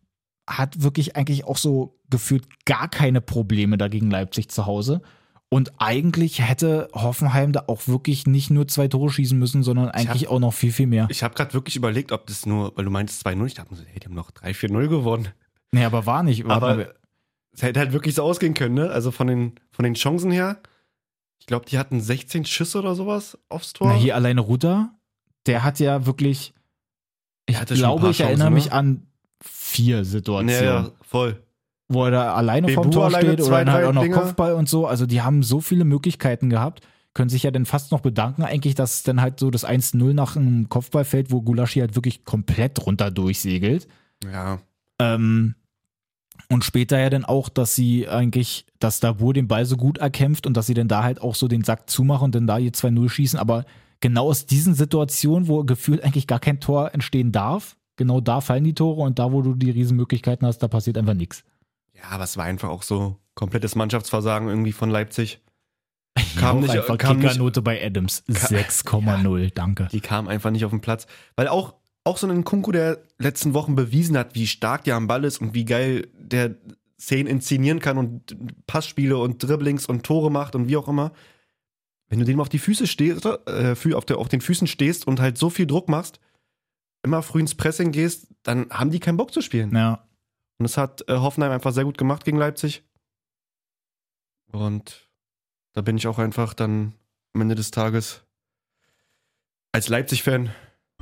[0.48, 5.02] hat wirklich eigentlich auch so gefühlt gar keine Probleme dagegen Leipzig zu Hause.
[5.52, 10.28] Und eigentlich hätte Hoffenheim da auch wirklich nicht nur zwei Tore schießen müssen, sondern eigentlich
[10.28, 11.08] auch noch viel, viel mehr.
[11.10, 13.76] Ich habe gerade wirklich überlegt, ob das nur, weil du meinst 2-0, ich dachte mir
[13.76, 15.28] so, hey, die haben noch 3-4-0 gewonnen.
[15.70, 16.46] Nee, aber war nicht.
[16.46, 16.94] Warte Aber mal,
[17.52, 18.88] es hätte halt wirklich so ausgehen können, ne?
[18.88, 20.58] Also von den, von den Chancen her.
[21.38, 23.88] Ich glaube, die hatten 16 Schüsse oder sowas aufs Tor.
[23.88, 24.94] Na, hier alleine Rutter,
[25.44, 26.54] der hat ja wirklich.
[27.44, 28.72] Ich glaube, ich erinnere Chancen, mich ne?
[28.72, 29.06] an
[29.42, 30.64] vier Situationen.
[30.64, 31.42] ja, ja, voll.
[31.94, 34.02] Wo er da alleine Bebu vom Tor alleine steht oder zwei, dann halt auch noch
[34.02, 34.18] Dinger.
[34.18, 34.86] Kopfball und so.
[34.86, 36.80] Also die haben so viele Möglichkeiten gehabt,
[37.14, 40.12] können sich ja dann fast noch bedanken eigentlich, dass es dann halt so das 1-0
[40.12, 43.86] nach einem Kopfball fällt, wo Gulaschi halt wirklich komplett runter durchsegelt.
[44.24, 44.58] Ja.
[44.98, 45.54] Ähm,
[46.48, 50.46] und später ja dann auch, dass sie eigentlich, dass Dabur den Ball so gut erkämpft
[50.46, 52.72] und dass sie dann da halt auch so den Sack zumachen und dann da ihr
[52.72, 53.38] 2-0 schießen.
[53.38, 53.64] Aber
[54.00, 58.64] genau aus diesen Situationen, wo gefühlt eigentlich gar kein Tor entstehen darf, genau da fallen
[58.64, 61.44] die Tore und da, wo du die Riesenmöglichkeiten hast, da passiert einfach nichts.
[62.02, 65.40] Ja, aber es war einfach auch so komplettes Mannschaftsversagen irgendwie von Leipzig.
[66.38, 68.22] Kam Auch nicht- einfach kam nicht- Kickernote bei Adams.
[68.28, 69.88] 6,0, danke.
[69.92, 71.06] Die kamen einfach nicht auf den Platz.
[71.36, 71.74] Weil auch,
[72.04, 75.40] auch so ein Kunku, der letzten Wochen bewiesen hat, wie stark der am Ball ist
[75.40, 76.56] und wie geil der
[77.00, 78.36] Szenen inszenieren kann und
[78.66, 81.12] Passspiele und Dribblings und Tore macht und wie auch immer.
[82.08, 85.18] Wenn du dem auf die Füße stehst, äh, auf, der, auf den Füßen stehst und
[85.18, 86.20] halt so viel Druck machst,
[87.02, 89.74] immer früh ins Pressing gehst, dann haben die keinen Bock zu spielen.
[89.74, 90.06] Ja.
[90.62, 92.84] Und das hat äh, Hoffenheim einfach sehr gut gemacht gegen Leipzig.
[94.52, 95.08] Und
[95.72, 96.94] da bin ich auch einfach dann
[97.34, 98.22] am Ende des Tages
[99.72, 100.50] als Leipzig-Fan.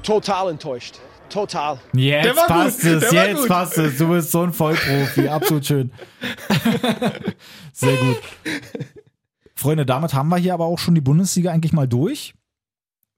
[0.03, 0.99] Total enttäuscht.
[1.29, 1.79] Total.
[1.93, 3.49] Jetzt gut, passt es, jetzt gut.
[3.49, 3.99] passt es.
[3.99, 5.93] Du bist so ein Vollprofi, absolut schön.
[7.75, 8.23] Sehr gut.
[9.55, 12.33] Freunde, damit haben wir hier aber auch schon die Bundesliga eigentlich mal durch.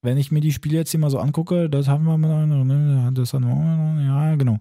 [0.00, 3.32] Wenn ich mir die Spiele jetzt hier mal so angucke, das haben wir mal, das
[3.32, 4.58] haben wir, ja, genau.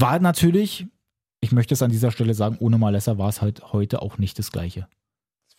[0.00, 0.86] War natürlich,
[1.40, 4.38] ich möchte es an dieser Stelle sagen, ohne Malessa war es halt heute auch nicht
[4.38, 4.88] das Gleiche.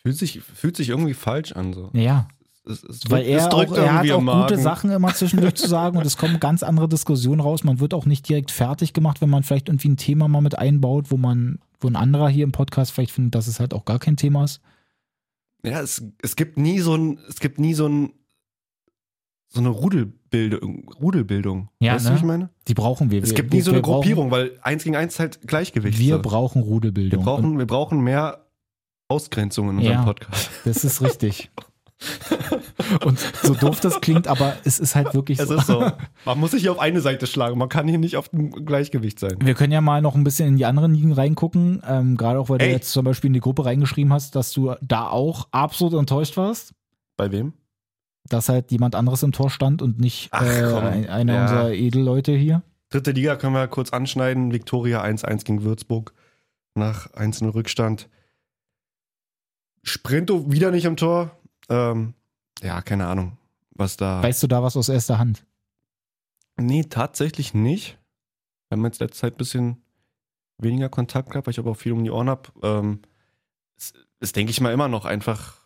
[0.01, 1.73] Fühlt sich, fühlt sich irgendwie falsch an.
[1.73, 1.91] So.
[1.93, 2.27] Ja,
[2.65, 4.57] Es, es Weil es er, auch, er hat auch gute.
[4.59, 7.63] Sachen immer zwischendurch zu sagen und es kommen ganz andere Diskussionen raus.
[7.63, 10.57] Man wird auch nicht direkt fertig gemacht, wenn man vielleicht irgendwie ein Thema mal mit
[10.57, 13.85] einbaut, wo man, wo ein anderer hier im Podcast vielleicht findet, dass es halt auch
[13.85, 14.61] gar kein Thema ist.
[15.63, 18.13] Ja, es, es gibt nie so ein, es gibt nie so ein,
[19.47, 19.69] so eine
[20.33, 20.89] Rudelbildung.
[21.01, 21.69] Rudelbildung.
[21.79, 22.09] Ja, weißt ne?
[22.11, 22.49] du, was ich meine?
[22.67, 23.21] Die brauchen wir.
[23.21, 25.19] Es wir, gibt nie wir, so eine wir brauchen- Gruppierung, weil eins gegen eins ist
[25.19, 25.99] halt Gleichgewicht.
[25.99, 26.21] Wir so.
[26.21, 27.23] brauchen wir, Rudelbildung.
[27.23, 28.45] brauchen, Und wir brauchen mehr
[29.07, 30.03] Ausgrenzung in unserem Ja.
[30.03, 30.49] Podcast.
[30.65, 31.51] das ist richtig.
[33.05, 35.55] und so doof das klingt, aber es ist halt wirklich Es so.
[35.55, 35.85] ist so.
[36.25, 37.59] Man muss sich hier auf eine Seite schlagen.
[37.59, 39.35] Man kann hier nicht auf dem Gleichgewicht sein.
[39.39, 41.83] Wir können ja mal noch ein bisschen in die anderen Ligen reingucken.
[41.87, 42.71] Ähm, Gerade auch, weil du Ey.
[42.71, 46.73] jetzt zum Beispiel in die Gruppe reingeschrieben hast, dass du da auch absolut enttäuscht warst.
[47.17, 47.53] Bei wem?
[48.33, 51.41] Dass halt jemand anderes im Tor stand und nicht Ach, äh, einer Ja.
[51.43, 52.63] unserer Edelleute hier.
[52.89, 54.51] Dritte Liga können wir kurz anschneiden.
[54.51, 56.13] Viktoria 1-1 gegen Würzburg
[56.75, 58.09] nach 1-0 Rückstand.
[59.83, 61.31] Sprinto wieder nicht im Tor.
[61.69, 62.13] Ähm,
[62.61, 63.37] ja, keine Ahnung,
[63.71, 64.21] was da.
[64.21, 65.45] Weißt du da was aus erster Hand?
[66.57, 67.97] Nee, tatsächlich nicht.
[68.69, 69.81] Wir haben jetzt letzte Zeit ein bisschen
[70.57, 72.49] weniger Kontakt gehabt, weil ich aber auch viel um die Ohren habe.
[72.61, 72.99] Ähm,
[73.77, 75.60] es ist, denke ich mal, immer noch einfach.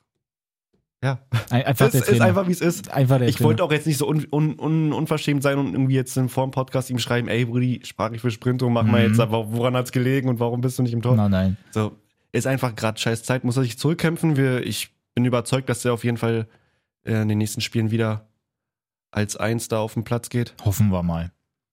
[1.06, 1.20] Ja,
[1.52, 2.90] Ein- Einfach der ist einfach, wie es ist.
[2.92, 3.50] Einfach der Ich Trainer.
[3.50, 6.46] wollte auch jetzt nicht so un, un, un, unverschämt sein und irgendwie jetzt in vor
[6.48, 9.10] dem Podcast ihm schreiben, ey Brudi, sprach ich für Sprinto, mach mal Mhm.
[9.10, 11.16] jetzt, aber woran hat's gelegen und warum bist du nicht im Tor?
[11.16, 11.58] Nein, nein.
[11.72, 11.92] So,
[12.32, 14.36] ist einfach gerade scheiß Zeit, muss er sich zurückkämpfen.
[14.36, 16.48] Wir, ich bin überzeugt, dass er auf jeden Fall
[17.06, 18.28] äh, in den nächsten Spielen wieder
[19.12, 20.56] als Eins da auf den Platz geht.
[20.66, 21.32] Hoffen wir mal.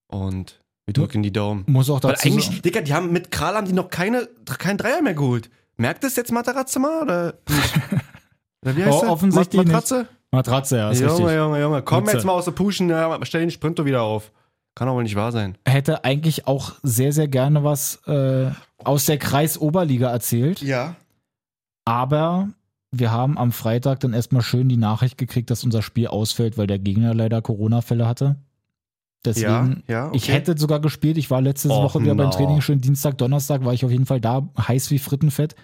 [0.09, 1.65] Und wir drücken die Daumen.
[1.69, 4.29] Muss auch Weil dazu eigentlich, sagen, Digga, die haben mit Kral haben die noch keine,
[4.59, 5.49] keinen Dreier mehr geholt.
[5.79, 7.03] Merkt es jetzt Matarazzo mal?
[7.03, 7.35] Oder
[8.65, 10.07] wie heißt Oh, offensichtlich Mat- Matratze?
[10.31, 11.37] Matratze, ja, ist Junge, richtig.
[11.37, 12.17] Junge, Junge, komm Mütze.
[12.17, 12.91] jetzt mal aus der Puschen,
[13.23, 14.33] stell den Sprinter wieder auf.
[14.75, 15.59] Kann wohl nicht wahr sein.
[15.67, 18.51] Hätte eigentlich auch sehr, sehr gerne was äh,
[18.83, 20.63] aus der Kreisoberliga erzählt.
[20.63, 20.97] Ja.
[21.85, 22.49] Aber
[22.91, 26.67] wir haben am Freitag dann erstmal schön die Nachricht gekriegt, dass unser Spiel ausfällt, weil
[26.67, 28.37] der Gegner leider Corona-Fälle hatte.
[29.25, 30.17] Deswegen, ja, ja, okay.
[30.17, 31.17] ich hätte sogar gespielt.
[31.19, 32.31] Ich war letzte Och, Woche wieder beim.
[32.31, 35.55] Training, schön Dienstag, Donnerstag war ich auf jeden Fall da, heiß wie Frittenfett.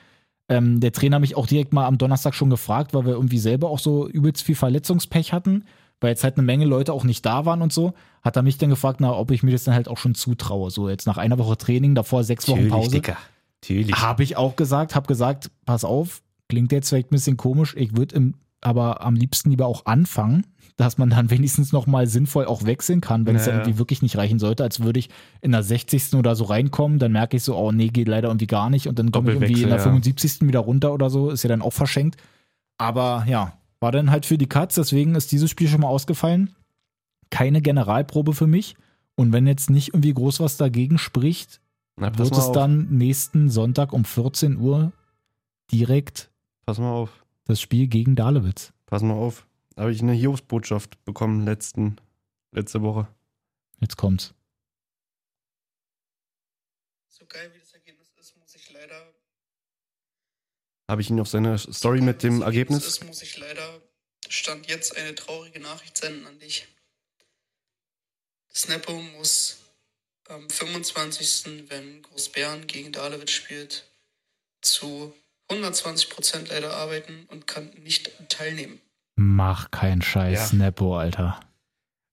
[0.48, 3.38] Ähm, der Trainer hat mich auch direkt mal am Donnerstag schon gefragt, weil wir irgendwie
[3.38, 5.64] selber auch so übelst viel Verletzungspech hatten,
[6.00, 7.92] weil jetzt halt eine Menge Leute auch nicht da waren und so.
[8.22, 10.70] Hat er mich dann gefragt, na, ob ich mir das dann halt auch schon zutraue.
[10.70, 12.90] So jetzt nach einer Woche Training, davor sechs Wochen Natürlich, Pause.
[12.90, 13.16] Dicker.
[13.62, 13.96] Natürlich.
[13.96, 17.96] Habe ich auch gesagt, habe gesagt, pass auf, klingt jetzt vielleicht ein bisschen komisch, ich
[17.96, 20.46] würde aber am liebsten lieber auch anfangen,
[20.76, 24.00] dass man dann wenigstens noch mal sinnvoll auch wechseln kann, wenn es dann irgendwie wirklich
[24.00, 26.14] nicht reichen sollte, als würde ich in der 60.
[26.14, 28.98] oder so reinkommen, dann merke ich so, oh nee, geht leider irgendwie gar nicht und
[28.98, 30.12] dann komme ich irgendwie in der Doppelwechsel, ja.
[30.18, 30.48] 75.
[30.48, 32.16] wieder runter oder so, ist ja dann auch verschenkt.
[32.78, 36.54] Aber ja, war dann halt für die Cuts, deswegen ist dieses Spiel schon mal ausgefallen.
[37.30, 38.76] Keine Generalprobe für mich.
[39.16, 41.60] Und wenn jetzt nicht irgendwie groß was dagegen spricht,
[41.96, 42.52] Na, wird es auf.
[42.52, 44.92] dann nächsten Sonntag um 14 Uhr
[45.72, 46.30] direkt
[46.66, 47.24] Pass mal auf.
[47.48, 48.72] Das Spiel gegen Dalewitz.
[48.86, 49.46] Pass mal auf.
[49.74, 51.96] Da habe ich eine Hiobsbotschaft bekommen letzten,
[52.52, 53.08] letzte Woche.
[53.80, 54.34] Jetzt kommt's.
[57.08, 59.14] So geil wie das Ergebnis ist, muss ich leider.
[60.88, 62.86] Habe ich ihn auf seine Story so mit dem das Ergebnis?
[62.86, 63.80] Ist, muss ich leider
[64.28, 66.66] Stand jetzt eine traurige Nachricht senden an dich.
[68.54, 69.58] Snappo muss
[70.28, 73.90] am 25., wenn Großbären gegen Dalewitz spielt,
[74.60, 75.14] zu
[75.50, 78.78] 120% leider arbeiten und kann nicht teilnehmen.
[79.16, 80.58] Mach keinen Scheiß, Ja.
[80.58, 81.40] Nepo, Alter.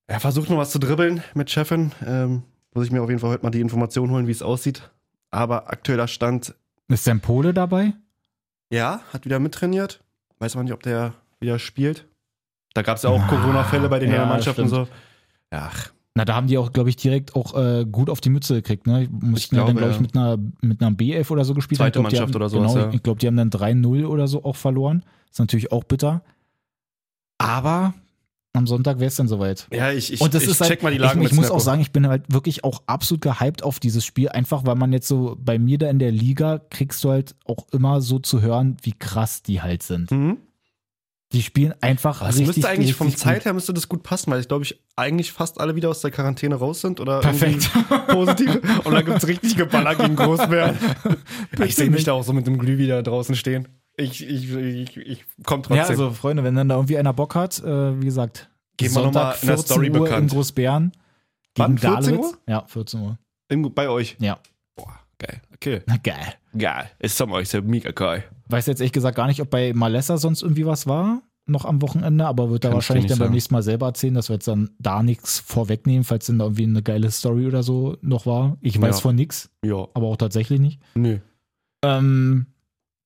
[0.08, 1.92] Er versucht noch was zu dribbeln mit Chefin.
[2.06, 4.90] Ähm, muss ich mir auf jeden Fall heute mal die Information holen, wie es aussieht.
[5.32, 6.54] Aber aktueller Stand,
[6.88, 7.94] Ist denn Pole dabei?
[8.72, 10.02] ja, hat wieder mittrainiert.
[10.40, 12.06] Weiß man nicht, ob der wieder spielt.
[12.74, 14.88] Da gab es ja auch Ah, Corona-Fälle bei den ja, anderen Mannschaften so.
[15.50, 18.55] Ach, Na, da haben die auch, glaube ich, direkt auch äh, gut auf die Mütze
[18.55, 18.88] gekriegt.
[18.88, 19.09] Ne?
[19.11, 21.78] Mussten Ich ja dann, glaube, ich, mit einer, mit einer B11 oder so gespielt.
[21.78, 22.93] Zweite glaub, die Mannschaft haben, oder sowas, Genau, ja.
[22.93, 25.03] ich glaube, die haben dann 3-0 oder so auch verloren.
[25.30, 26.24] Ist natürlich auch bitter.
[27.38, 27.93] Aber
[28.53, 29.68] am Sonntag wäre es dann soweit.
[29.74, 31.51] ja, ich, ich, Und das ich ist check halt, mal die Lage ich, ich muss
[31.51, 34.93] auch sagen, ich bin halt wirklich auch absolut gehypt auf dieses Spiel, einfach weil man
[34.93, 38.41] jetzt so bei mir da in der Liga kriegst du halt auch immer so zu
[38.41, 40.11] hören, wie krass die halt sind.
[40.11, 40.38] Mhm.
[41.36, 44.40] Die spielen einfach es richtig, müsste eigentlich vom Zeit her müsste das gut passen, weil
[44.40, 47.70] ich glaube, ich eigentlich fast alle wieder aus der Quarantäne raus sind oder Perfekt.
[48.08, 48.62] positiv.
[48.86, 50.78] Und dann gibt's richtig Geballer gegen Großbären.
[51.66, 53.68] ich sehe mich da auch so mit dem Glüh wieder draußen stehen.
[53.98, 55.78] Ich, ich, ich, ich komm trotzdem.
[55.78, 59.02] Ja, also Freunde, wenn dann da irgendwie einer Bock hat, äh, wie gesagt, Geben wir
[59.02, 60.22] noch Sonntag mal in der 14 Story Uhr bekannt.
[60.32, 60.92] in Großbären
[61.58, 62.32] Wann, gegen 14 Dahlewitz.
[62.32, 62.38] Uhr?
[62.48, 63.20] Ja, 14 Uhr.
[63.50, 64.16] In, bei euch.
[64.20, 64.40] Ja,
[64.78, 65.42] Boah, geil.
[65.54, 65.82] Okay.
[65.86, 66.36] na geil.
[66.58, 66.92] Geil.
[67.00, 68.24] Ist zum euch, ist mega geil.
[68.48, 71.82] Weiß jetzt ehrlich gesagt gar nicht, ob bei Malessa sonst irgendwie was war, noch am
[71.82, 73.34] Wochenende, aber wird da wahrscheinlich dann nicht beim sagen.
[73.34, 76.64] nächsten Mal selber erzählen, dass wir jetzt dann da nichts vorwegnehmen, falls denn da irgendwie
[76.64, 78.58] eine geile Story oder so noch war.
[78.62, 79.02] Ich weiß Ja.
[79.02, 79.88] von nix, Ja.
[79.93, 80.80] aber auch tatsächlich nicht.
[80.96, 81.20] Nö.
[81.84, 82.48] Ähm,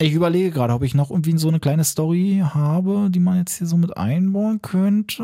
[0.01, 3.57] ich überlege gerade, ob ich noch irgendwie so eine kleine Story habe, die man jetzt
[3.57, 5.23] hier so mit einbauen könnte.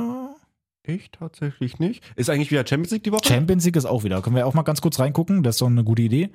[0.83, 2.03] Ich tatsächlich nicht.
[2.15, 3.25] Ist eigentlich wieder Champions League die Woche?
[3.25, 4.21] Champions League ist auch wieder.
[4.21, 5.41] Können wir auch mal ganz kurz reingucken.
[5.41, 6.29] Das ist doch eine gute Idee.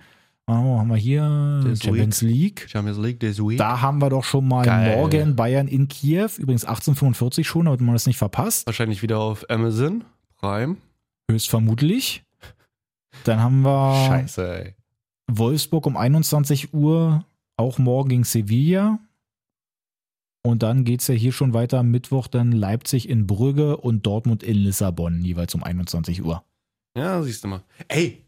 [0.51, 2.67] Oh, haben wir hier This Champions League.
[2.69, 3.59] Champions League this week.
[3.59, 4.97] Da haben wir doch schon mal Geil.
[4.97, 6.29] morgen Bayern in Kiew.
[6.39, 8.67] Übrigens 1845 schon, damit man das nicht verpasst.
[8.67, 10.03] Wahrscheinlich wieder auf Amazon
[10.39, 10.77] Prime.
[11.31, 12.25] Höchstvermutlich.
[13.23, 14.75] Dann haben wir Scheiße, ey.
[15.31, 17.25] Wolfsburg um 21 Uhr,
[17.57, 18.99] auch morgen gegen Sevilla.
[20.43, 24.43] Und dann geht es ja hier schon weiter Mittwoch dann Leipzig in Brügge und Dortmund
[24.43, 26.43] in Lissabon, jeweils um 21 Uhr.
[26.97, 27.63] Ja, siehst du mal.
[27.87, 28.25] Ey,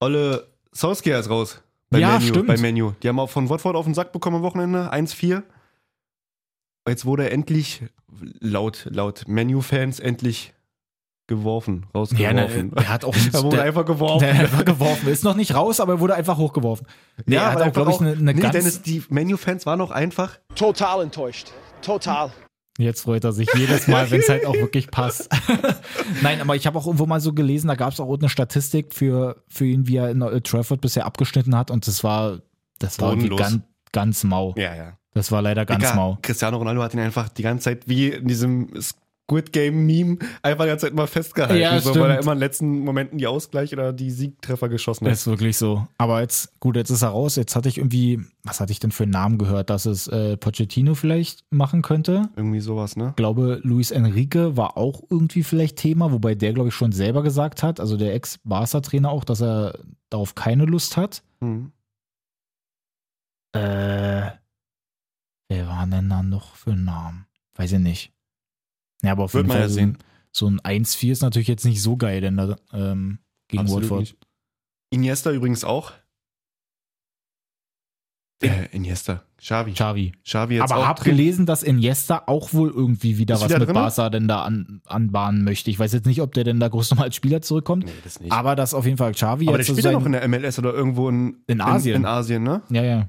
[0.00, 1.62] Olle Solskjaer ist raus.
[1.90, 2.46] Bei Ja, Menu, stimmt.
[2.48, 2.92] Bei Menu.
[3.02, 4.92] Die haben auch von Watford auf den Sack bekommen am Wochenende.
[4.92, 5.42] 1-4.
[6.88, 7.82] Jetzt wurde er endlich,
[8.40, 10.52] laut, laut Menu-Fans, endlich
[11.26, 12.72] geworfen, rausgeworfen.
[12.76, 14.20] er hat auch er wurde der, einfach geworfen.
[14.20, 15.08] der einfach geworfen.
[15.08, 16.86] Ist noch nicht raus, aber er wurde einfach hochgeworfen.
[17.24, 18.52] Nee, er hat aber auch, glaube ich, einfach eine, eine nee, ganz.
[18.52, 20.38] Dennis, die Menu-Fans waren auch einfach.
[20.54, 21.52] Total enttäuscht.
[21.80, 22.30] Total.
[22.76, 25.28] Jetzt freut er sich jedes Mal, wenn es halt auch wirklich passt.
[26.22, 28.92] Nein, aber ich habe auch irgendwo mal so gelesen, da gab es auch eine Statistik
[28.92, 31.70] für, für ihn, wie er in Old Trafford bisher abgeschnitten hat.
[31.70, 32.40] Und das war,
[32.80, 33.60] das war irgendwie ganz,
[33.92, 34.54] ganz mau.
[34.56, 34.98] Ja, ja.
[35.14, 36.18] Das war leider ganz Egal, mau.
[36.22, 38.70] Cristiano Ronaldo hat ihn einfach die ganze Zeit wie in diesem
[39.24, 42.38] Squid Game Meme einfach die ganze Zeit immer festgehalten, Ja, so, weil er immer in
[42.38, 45.14] den letzten Momenten die Ausgleich oder die Siegtreffer geschossen hat.
[45.14, 45.86] Ist wirklich so.
[45.96, 47.36] Aber jetzt, gut, jetzt ist er raus.
[47.36, 50.36] Jetzt hatte ich irgendwie, was hatte ich denn für einen Namen gehört, dass es äh,
[50.36, 52.28] Pochettino vielleicht machen könnte.
[52.36, 53.08] Irgendwie sowas, ne?
[53.10, 57.22] Ich glaube, Luis Enrique war auch irgendwie vielleicht Thema, wobei der, glaube ich, schon selber
[57.22, 59.78] gesagt hat, also der Ex-Barca-Trainer auch, dass er
[60.10, 61.22] darauf keine Lust hat.
[61.40, 61.72] Hm.
[63.52, 64.32] Äh,
[65.48, 67.26] wer war denn da noch für einen Namen?
[67.56, 68.13] Weiß ich nicht.
[69.04, 69.98] Ja, aber auf Wird jeden man Fall ja so, sehen.
[70.32, 74.00] so ein 1-4 ist natürlich jetzt nicht so geil, denn da ähm, gegen Absolut Watford.
[74.00, 74.16] nicht.
[74.90, 75.92] Iniesta übrigens auch.
[78.42, 79.22] Äh, Iniesta.
[79.38, 79.72] Xavi.
[79.72, 80.12] Xavi.
[80.24, 81.16] Xavi jetzt aber hab drin.
[81.16, 83.78] gelesen, dass Iniesta auch wohl irgendwie wieder Ist was wieder mit drinne?
[83.80, 85.70] Barca denn da an, anbahnen möchte.
[85.70, 87.84] Ich weiß jetzt nicht, ob der denn da groß nochmal als Spieler zurückkommt.
[87.86, 88.32] Nee, das nicht.
[88.32, 90.12] Aber dass auf jeden Fall Xavi Aber der jetzt spielt so ja sein, noch in
[90.12, 91.96] der MLS oder irgendwo in, In Asien.
[91.96, 92.62] In, in Asien, ne?
[92.70, 93.08] Ja, ja.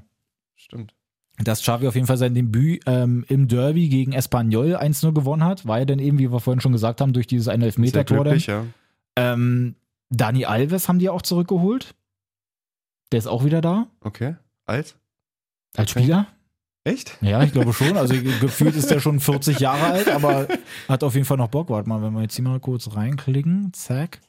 [0.54, 0.94] Stimmt.
[1.42, 5.66] Dass Xavi auf jeden Fall sein Debüt ähm, im Derby gegen Espanyol 1-0 gewonnen hat.
[5.66, 8.24] War ja dann eben, wie wir vorhin schon gesagt haben, durch dieses eine Elfmeter-Tor.
[8.24, 8.38] dann.
[8.38, 8.64] ja.
[9.16, 9.74] Ähm,
[10.08, 11.94] Dani Alves haben die auch zurückgeholt.
[13.12, 13.86] Der ist auch wieder da.
[14.00, 14.36] Okay.
[14.64, 14.96] Alt?
[15.76, 16.00] Als Okay.
[16.00, 16.26] Spieler.
[16.84, 17.18] Echt?
[17.20, 17.96] Ja, ich glaube schon.
[17.96, 20.46] Also gefühlt ist der schon 40 Jahre alt, aber
[20.88, 21.68] hat auf jeden Fall noch Bock.
[21.68, 23.72] Warte mal, wenn wir jetzt hier mal kurz reinklicken.
[23.72, 24.20] Zack.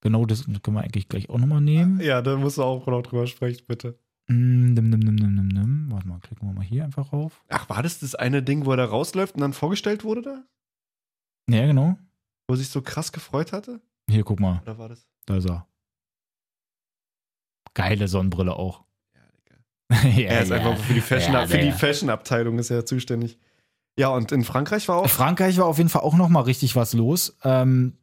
[0.00, 2.00] Genau, das können wir eigentlich gleich auch nochmal nehmen.
[2.00, 3.98] Ja, da musst du auch noch drüber sprechen, bitte.
[4.32, 5.86] Mm, dim, dim, dim, dim, dim, dim.
[5.90, 7.42] Warte mal, klicken wir mal hier einfach auf.
[7.48, 10.44] Ach, war das das eine Ding, wo er da rausläuft und dann vorgestellt wurde da?
[11.50, 11.96] Ja, genau.
[12.48, 13.80] Wo er sich so krass gefreut hatte?
[14.08, 14.60] Hier, guck mal.
[14.62, 15.06] Oder war das?
[15.26, 15.66] Da ist er.
[17.74, 18.84] Geile Sonnenbrille auch.
[19.14, 19.20] Ja,
[20.00, 20.08] Digga.
[20.20, 21.76] ja, Er ist einfach für die Fashion, Ja, für die Digga.
[21.76, 23.38] Fashion-Abteilung ist er zuständig.
[23.98, 25.08] Ja, und in Frankreich war auch.
[25.08, 27.36] Frankreich war auf jeden Fall auch noch mal richtig was los.
[27.44, 27.98] Ähm,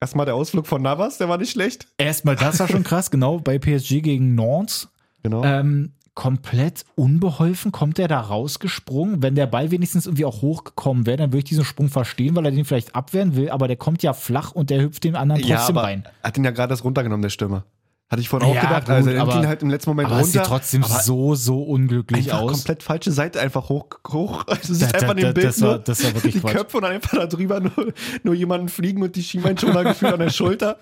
[0.00, 1.88] Erstmal der Ausflug von Navas, der war nicht schlecht.
[1.98, 4.88] Erstmal, das war schon krass, genau, bei PSG gegen Nantes.
[5.30, 5.44] Genau.
[5.44, 9.22] Ähm, komplett unbeholfen kommt er da rausgesprungen.
[9.22, 12.44] Wenn der Ball wenigstens irgendwie auch hochgekommen wäre, dann würde ich diesen Sprung verstehen, weil
[12.46, 15.42] er den vielleicht abwehren will, aber der kommt ja flach und der hüpft den anderen
[15.44, 16.04] ja, trotzdem aber rein.
[16.22, 17.64] hat ihn ja gerade das runtergenommen, der Stürmer.
[18.08, 18.86] Hatte ich vorhin auch Ja, gedacht.
[18.86, 20.30] gut, also er nimmt ihn halt im letzten Moment Aber runter.
[20.30, 22.52] sieht trotzdem so, so unglücklich einfach aus.
[22.52, 23.86] komplett falsche Seite einfach hoch.
[24.08, 24.44] hoch.
[24.48, 26.34] Also es Da- ist da- einfach in da- dem Bild das war- das war wirklich
[26.34, 26.52] die Quatsch.
[26.54, 30.20] Köpfe und dann einfach da drüber nur, nur jemanden fliegen und die Schienbeinschoner gefühlt an
[30.20, 30.78] der Schulter.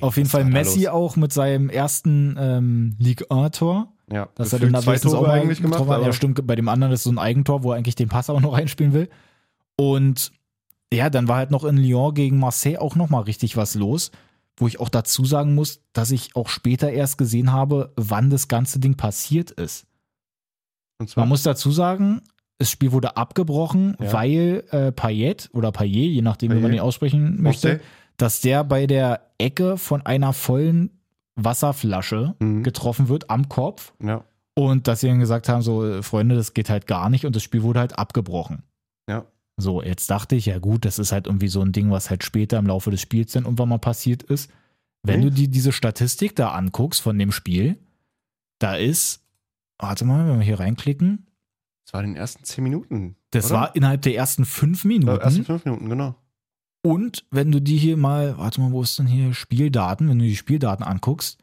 [0.00, 3.92] Auf jeden Fall da Messi auch mit seinem ersten ähm, Ligue 1-Tor.
[4.12, 5.78] Ja, Das hat er dann zwei wenigstens Tore auch eigentlich gemacht.
[5.80, 5.92] getroffen.
[5.92, 6.46] aber Ja, stimmt.
[6.46, 8.92] Bei dem anderen ist so ein Eigentor, wo er eigentlich den Pass auch noch reinspielen
[8.92, 9.08] will.
[9.76, 10.30] Und
[10.92, 14.10] ja, dann war halt noch in Lyon gegen Marseille auch noch mal richtig was los,
[14.56, 18.46] wo ich auch dazu sagen muss, dass ich auch später erst gesehen habe, wann das
[18.48, 19.86] ganze Ding passiert ist.
[20.98, 22.20] Und zwar, Man muss dazu sagen,
[22.58, 24.12] das Spiel wurde abgebrochen, Ja.
[24.12, 26.74] weil äh, Payet oder Payet, je nachdem, wie man Payet.
[26.76, 27.80] ihn aussprechen möchte, Marseille.
[28.16, 30.90] Dass der bei der Ecke von einer vollen
[31.36, 32.62] Wasserflasche Mhm.
[32.62, 36.54] getroffen wird am Kopf ja, und dass sie dann gesagt haben, so äh, Freunde, das
[36.54, 38.62] geht halt gar nicht und das Spiel wurde halt abgebrochen.
[39.08, 39.24] ja.
[39.56, 42.24] So, jetzt dachte ich, ja gut, das ist halt irgendwie so ein Ding, was halt
[42.24, 44.50] später im Laufe des Spiels dann irgendwann mal passiert ist.
[45.04, 45.26] Wenn Nee.
[45.26, 47.78] du dir diese Statistik da anguckst von dem Spiel,
[48.58, 49.24] da ist,
[49.78, 51.28] warte mal, wenn wir hier reinklicken,
[51.86, 53.14] Das war in den ersten zehn Minuten.
[53.30, 53.54] das oder?
[53.60, 55.20] war innerhalb der ersten fünf Minuten.
[55.20, 56.16] Äh, ersten fünf Minuten, genau.
[56.84, 60.08] Und wenn du die hier mal, warte mal, wo ist denn hier Spieldaten?
[60.08, 61.38] Wenn du die Spieldaten anguckst,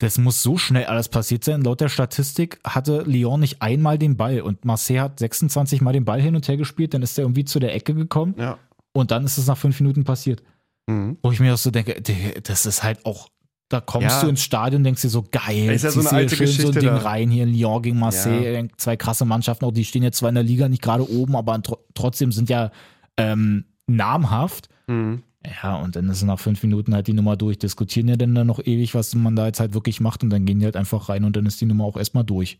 [0.00, 1.62] das muss so schnell alles passiert sein.
[1.62, 6.04] Laut der Statistik hatte Lyon nicht einmal den Ball und Marseille hat 26 Mal den
[6.04, 8.58] Ball hin und her gespielt, dann ist er irgendwie zu der Ecke gekommen Ja.
[8.92, 10.42] und dann ist es nach fünf Minuten passiert.
[10.86, 11.16] Mhm.
[11.22, 12.02] Wo ich mir auch so denke,
[12.42, 13.30] das ist halt auch,
[13.70, 14.20] da kommst Ja.
[14.20, 16.46] du ins Stadion und denkst dir so, geil, Ist ja so ziehst eine alte schön
[16.48, 16.98] so ein Geschichte Ding da.
[16.98, 20.34] rein hier in Lyon gegen Marseille, zwei krasse Mannschaften, auch die stehen jetzt zwar in
[20.34, 22.70] der Liga nicht gerade oben, aber tr trotzdem sind ja
[23.16, 24.68] ähm, namhaft.
[24.86, 25.22] Mhm.
[25.62, 27.58] Ja, und dann ist nach fünf Minuten halt die Nummer durch.
[27.58, 30.44] Diskutieren ja dann, dann noch ewig, was man da jetzt halt wirklich macht und dann
[30.44, 32.58] gehen die halt einfach rein und dann ist die Nummer auch erstmal durch.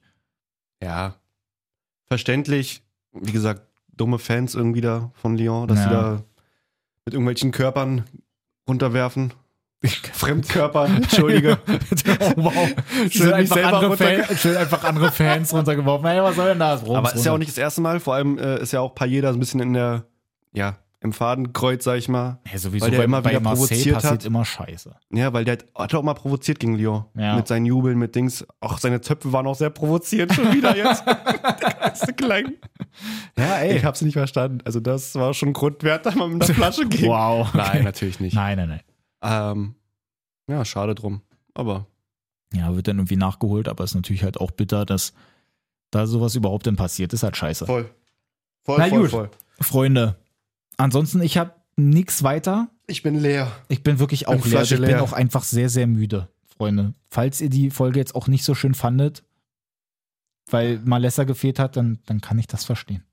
[0.82, 1.16] Ja.
[2.06, 2.82] Verständlich.
[3.12, 3.62] Wie gesagt,
[3.96, 5.84] dumme Fans irgendwie da von Lyon, dass Ja.
[5.84, 6.22] sie da
[7.06, 8.04] mit irgendwelchen Körpern
[8.68, 9.32] runterwerfen.
[10.12, 11.58] Fremdkörper, Entschuldige.
[12.36, 12.54] wow.
[13.00, 16.06] Sind Schön einfach, andere Fan, schön einfach andere Fans runtergeworfen.
[16.08, 16.82] Hey, was soll denn das?
[16.84, 19.24] Aber ist ja auch nicht das erste Mal, vor allem äh, ist ja auch Payet
[19.24, 20.04] da so ein bisschen in der,
[20.52, 22.38] ja, im Fadenkreuz, sag ich mal.
[22.52, 24.24] Ja, sowieso weil der bei, immer bei wieder Marseille provoziert passiert hat.
[24.24, 24.94] immer Scheiße.
[25.12, 27.04] Ja, weil der hat, hat auch mal provoziert gegen Lyon.
[27.16, 27.36] Ja.
[27.36, 28.46] Mit seinen Jubeln, mit Dings.
[28.60, 31.04] Auch seine Zöpfe waren auch sehr provozierend schon wieder jetzt.
[31.06, 31.14] der
[31.80, 32.52] ganze Klang.
[33.38, 33.76] Ja, ey.
[33.76, 34.58] Ich hab's nicht verstanden.
[34.64, 37.06] Also das war schon Grund wert, da mal mit einer Flasche gegen.
[37.08, 37.48] Wow.
[37.48, 37.56] okay.
[37.58, 38.34] Nein, natürlich nicht.
[38.34, 38.80] Nein, nein, nein.
[39.22, 39.74] Ähm,
[40.48, 41.22] ja, schade drum.
[41.54, 41.86] Aber
[42.52, 45.12] Ja, wird dann irgendwie nachgeholt, aber ist natürlich halt auch bitter, dass
[45.90, 47.12] da sowas überhaupt denn passiert.
[47.12, 47.64] Ist halt scheiße.
[47.66, 47.90] voll.
[48.64, 49.10] Voll, Na voll, gut.
[49.10, 49.30] voll.
[49.60, 50.16] Freunde,
[50.76, 52.68] ansonsten, ich habe nichts weiter.
[52.86, 53.50] Ich bin leer.
[53.68, 54.50] Ich bin wirklich auch Bin leer.
[54.50, 55.02] Flasche Ich bin leer.
[55.02, 56.94] auch einfach sehr, sehr müde, Freunde.
[57.10, 59.24] Falls ihr die Folge jetzt auch nicht so schön fandet,
[60.50, 63.04] weil Malessa gefehlt hat, dann, dann kann ich das verstehen.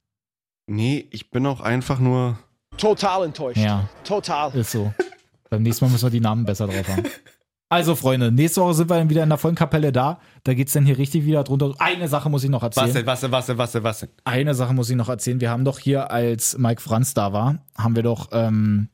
[0.67, 2.37] Nee, ich bin auch einfach nur.
[2.77, 3.57] Total enttäuscht.
[3.57, 4.53] Ja, Total.
[4.55, 4.93] ist so.
[5.49, 7.03] Beim nächsten Mal müssen wir die Namen besser drauf haben.
[7.73, 10.19] Also, Freunde, nächste Woche sind wir dann wieder in der vollen Kapelle da.
[10.43, 11.73] Da geht's dann hier richtig wieder drunter.
[11.79, 12.85] Eine Sache muss ich noch erzählen.
[12.85, 14.09] Was denn, was denn, was denn, was denn, was denn?
[14.25, 15.41] Eine Sache muss ich noch erzählen.
[15.41, 18.89] Wir haben doch hier, als Mike Franz da war, haben wir doch ähm,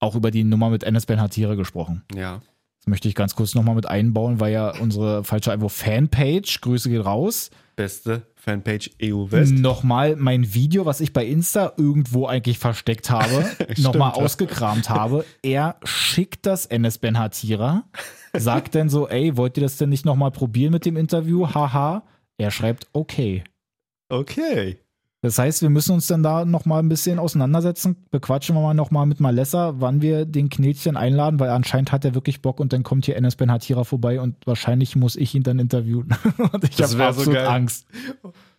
[0.00, 2.02] auch über die Nummer mit Enes Ben Hatire gesprochen.
[2.16, 2.40] Ja.
[2.86, 6.88] Das möchte ich ganz kurz nochmal mit einbauen, weil ja unsere falsche Einwurf Fanpage, Grüße
[6.88, 9.54] geht raus, Beste Fanpage EU West.
[9.54, 13.44] nochmal mein Video, was ich bei Insta irgendwo eigentlich versteckt habe,
[13.78, 15.24] nochmal ausgekramt habe.
[15.42, 17.82] Er schickt das Enes Ben Hatira,
[18.32, 21.48] sagt dann so, ey, wollt ihr das denn nicht nochmal probieren mit dem Interview?
[21.52, 22.04] Haha.
[22.38, 23.42] Er schreibt, okay.
[24.10, 24.78] Okay.
[25.26, 27.96] Das heißt, wir müssen uns dann da nochmal ein bisschen auseinandersetzen.
[28.12, 32.14] Bequatschen wir mal nochmal mit Malessa, wann wir den Knetchen einladen, weil anscheinend hat er
[32.14, 35.42] wirklich Bock und dann kommt hier Enes Ben Hatira vorbei und wahrscheinlich muss ich ihn
[35.42, 36.14] dann interviewen.
[36.52, 37.46] und ich Das habe wär so absolut geil.
[37.48, 37.86] Angst.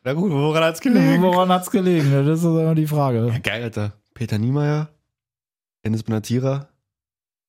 [0.03, 1.21] Na gut, woran hat's gelegen?
[1.21, 2.11] Woran hat's gelegen?
[2.25, 3.29] Das ist immer die Frage.
[3.31, 3.93] Ja, geil, Alter.
[4.13, 4.89] Peter Niemeyer,
[5.85, 6.67] Dennis Benatira,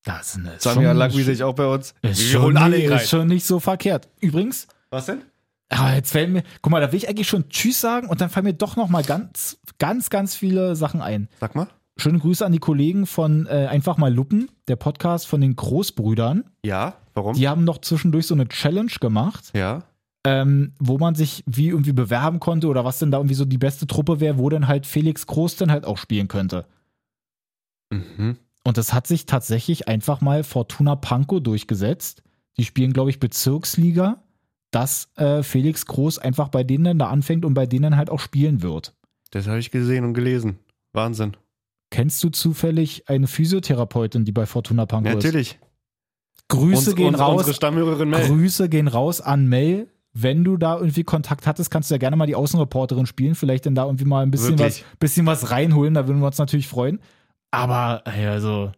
[0.05, 1.93] Das ist eine, Sami Alagui sehe ich auch bei uns.
[2.03, 2.97] ist Wir schon, holen alle nicht, rein.
[2.99, 4.07] ist schon nicht so verkehrt.
[4.21, 5.23] Übrigens, Was denn?
[5.69, 8.29] Ah, jetzt fällt mir, guck mal, da will ich eigentlich schon Tschüss sagen und dann
[8.29, 11.29] fallen mir doch nochmal ganz, ganz, ganz viele Sachen ein.
[11.39, 11.67] Sag mal.
[11.97, 16.45] Schöne Grüße an die Kollegen von äh, Einfach mal Luppen, der Podcast von den Großbrüdern.
[16.63, 17.33] Ja, warum?
[17.35, 19.83] Die haben noch zwischendurch so eine Challenge gemacht, Ja.
[20.25, 23.57] ähm, wo man sich wie irgendwie bewerben konnte oder was denn da irgendwie so die
[23.57, 26.65] beste Truppe wäre, wo dann halt Felix Groß dann halt auch spielen könnte.
[27.91, 28.37] Mhm.
[28.63, 32.23] Und das hat sich tatsächlich einfach mal Fortuna Pankow durchgesetzt.
[32.57, 34.21] Die spielen, glaube ich, Bezirksliga,
[34.71, 38.19] dass äh, Felix Groß einfach bei denen dann da anfängt und bei denen halt auch
[38.19, 38.93] spielen wird.
[39.31, 40.59] Das habe ich gesehen und gelesen.
[40.93, 41.35] Wahnsinn.
[41.91, 45.23] Kennst du zufällig eine Physiotherapeutin, die bei Fortuna Pankow Ja, ist?
[45.23, 45.59] natürlich.
[46.49, 47.59] Grüße Uns- gehen uns- raus.
[48.27, 49.87] Grüße gehen raus an Mel.
[50.13, 53.35] Wenn du da irgendwie Kontakt hattest, kannst du ja gerne mal die Außenreporterin spielen.
[53.35, 55.93] Vielleicht dann da irgendwie mal ein bisschen was, bisschen was reinholen.
[55.93, 56.99] Da würden wir uns natürlich freuen.
[57.51, 58.71] Aber also,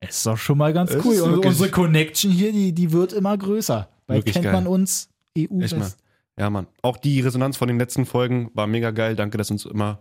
[0.00, 1.20] ist doch schon mal ganz Es cool.
[1.20, 3.88] Und unsere Connection hier, die, die wird immer größer.
[4.08, 4.52] Weil kennt geil.
[4.52, 5.08] man uns
[5.38, 5.90] EU Echt mal.
[6.38, 6.66] Ja, Mann.
[6.82, 9.16] Auch die Resonanz von den letzten Folgen war mega geil.
[9.16, 10.00] Danke, dass ihr uns immer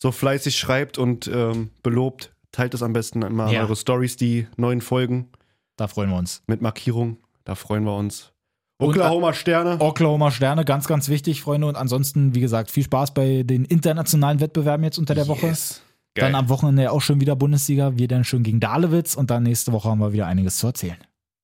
[0.00, 2.34] so fleißig schreibt und ähm, belobt.
[2.52, 3.62] Teilt es am besten immer Ja.
[3.62, 5.28] eure Stories, die neuen Folgen
[5.76, 6.42] Da freuen wir uns.
[6.46, 7.16] mit Markierung.
[7.44, 8.32] Da freuen wir uns.
[8.78, 9.76] Und- Oklahoma Sterne.
[9.80, 11.66] Oklahoma Sterne, ganz, ganz wichtig, Freunde.
[11.66, 15.46] Und ansonsten, wie gesagt, viel Spaß bei den internationalen Wettbewerben jetzt unter der Woche.
[15.46, 15.82] Yes.
[16.14, 16.34] Dann Geil.
[16.34, 17.96] am Wochenende auch schon wieder Bundesliga.
[17.96, 20.98] Wir dann schön gegen Dalewitz und dann nächste Woche haben wir wieder einiges zu erzählen.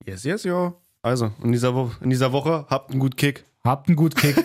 [0.05, 0.73] Yes, yes, ja.
[1.01, 3.45] Also, in dieser, Wo in dieser Woche habt einen guten Kick.
[3.63, 4.35] Habt einen guten Kick.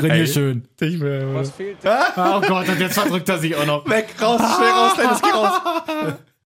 [0.00, 0.68] Trainier schön.
[0.80, 1.34] Ich will.
[1.34, 3.88] Was fehlt Oh Gott, und jetzt verdrückt er sich auch noch.
[3.88, 6.14] Weg, raus, schnell raus, Dennis, geh raus.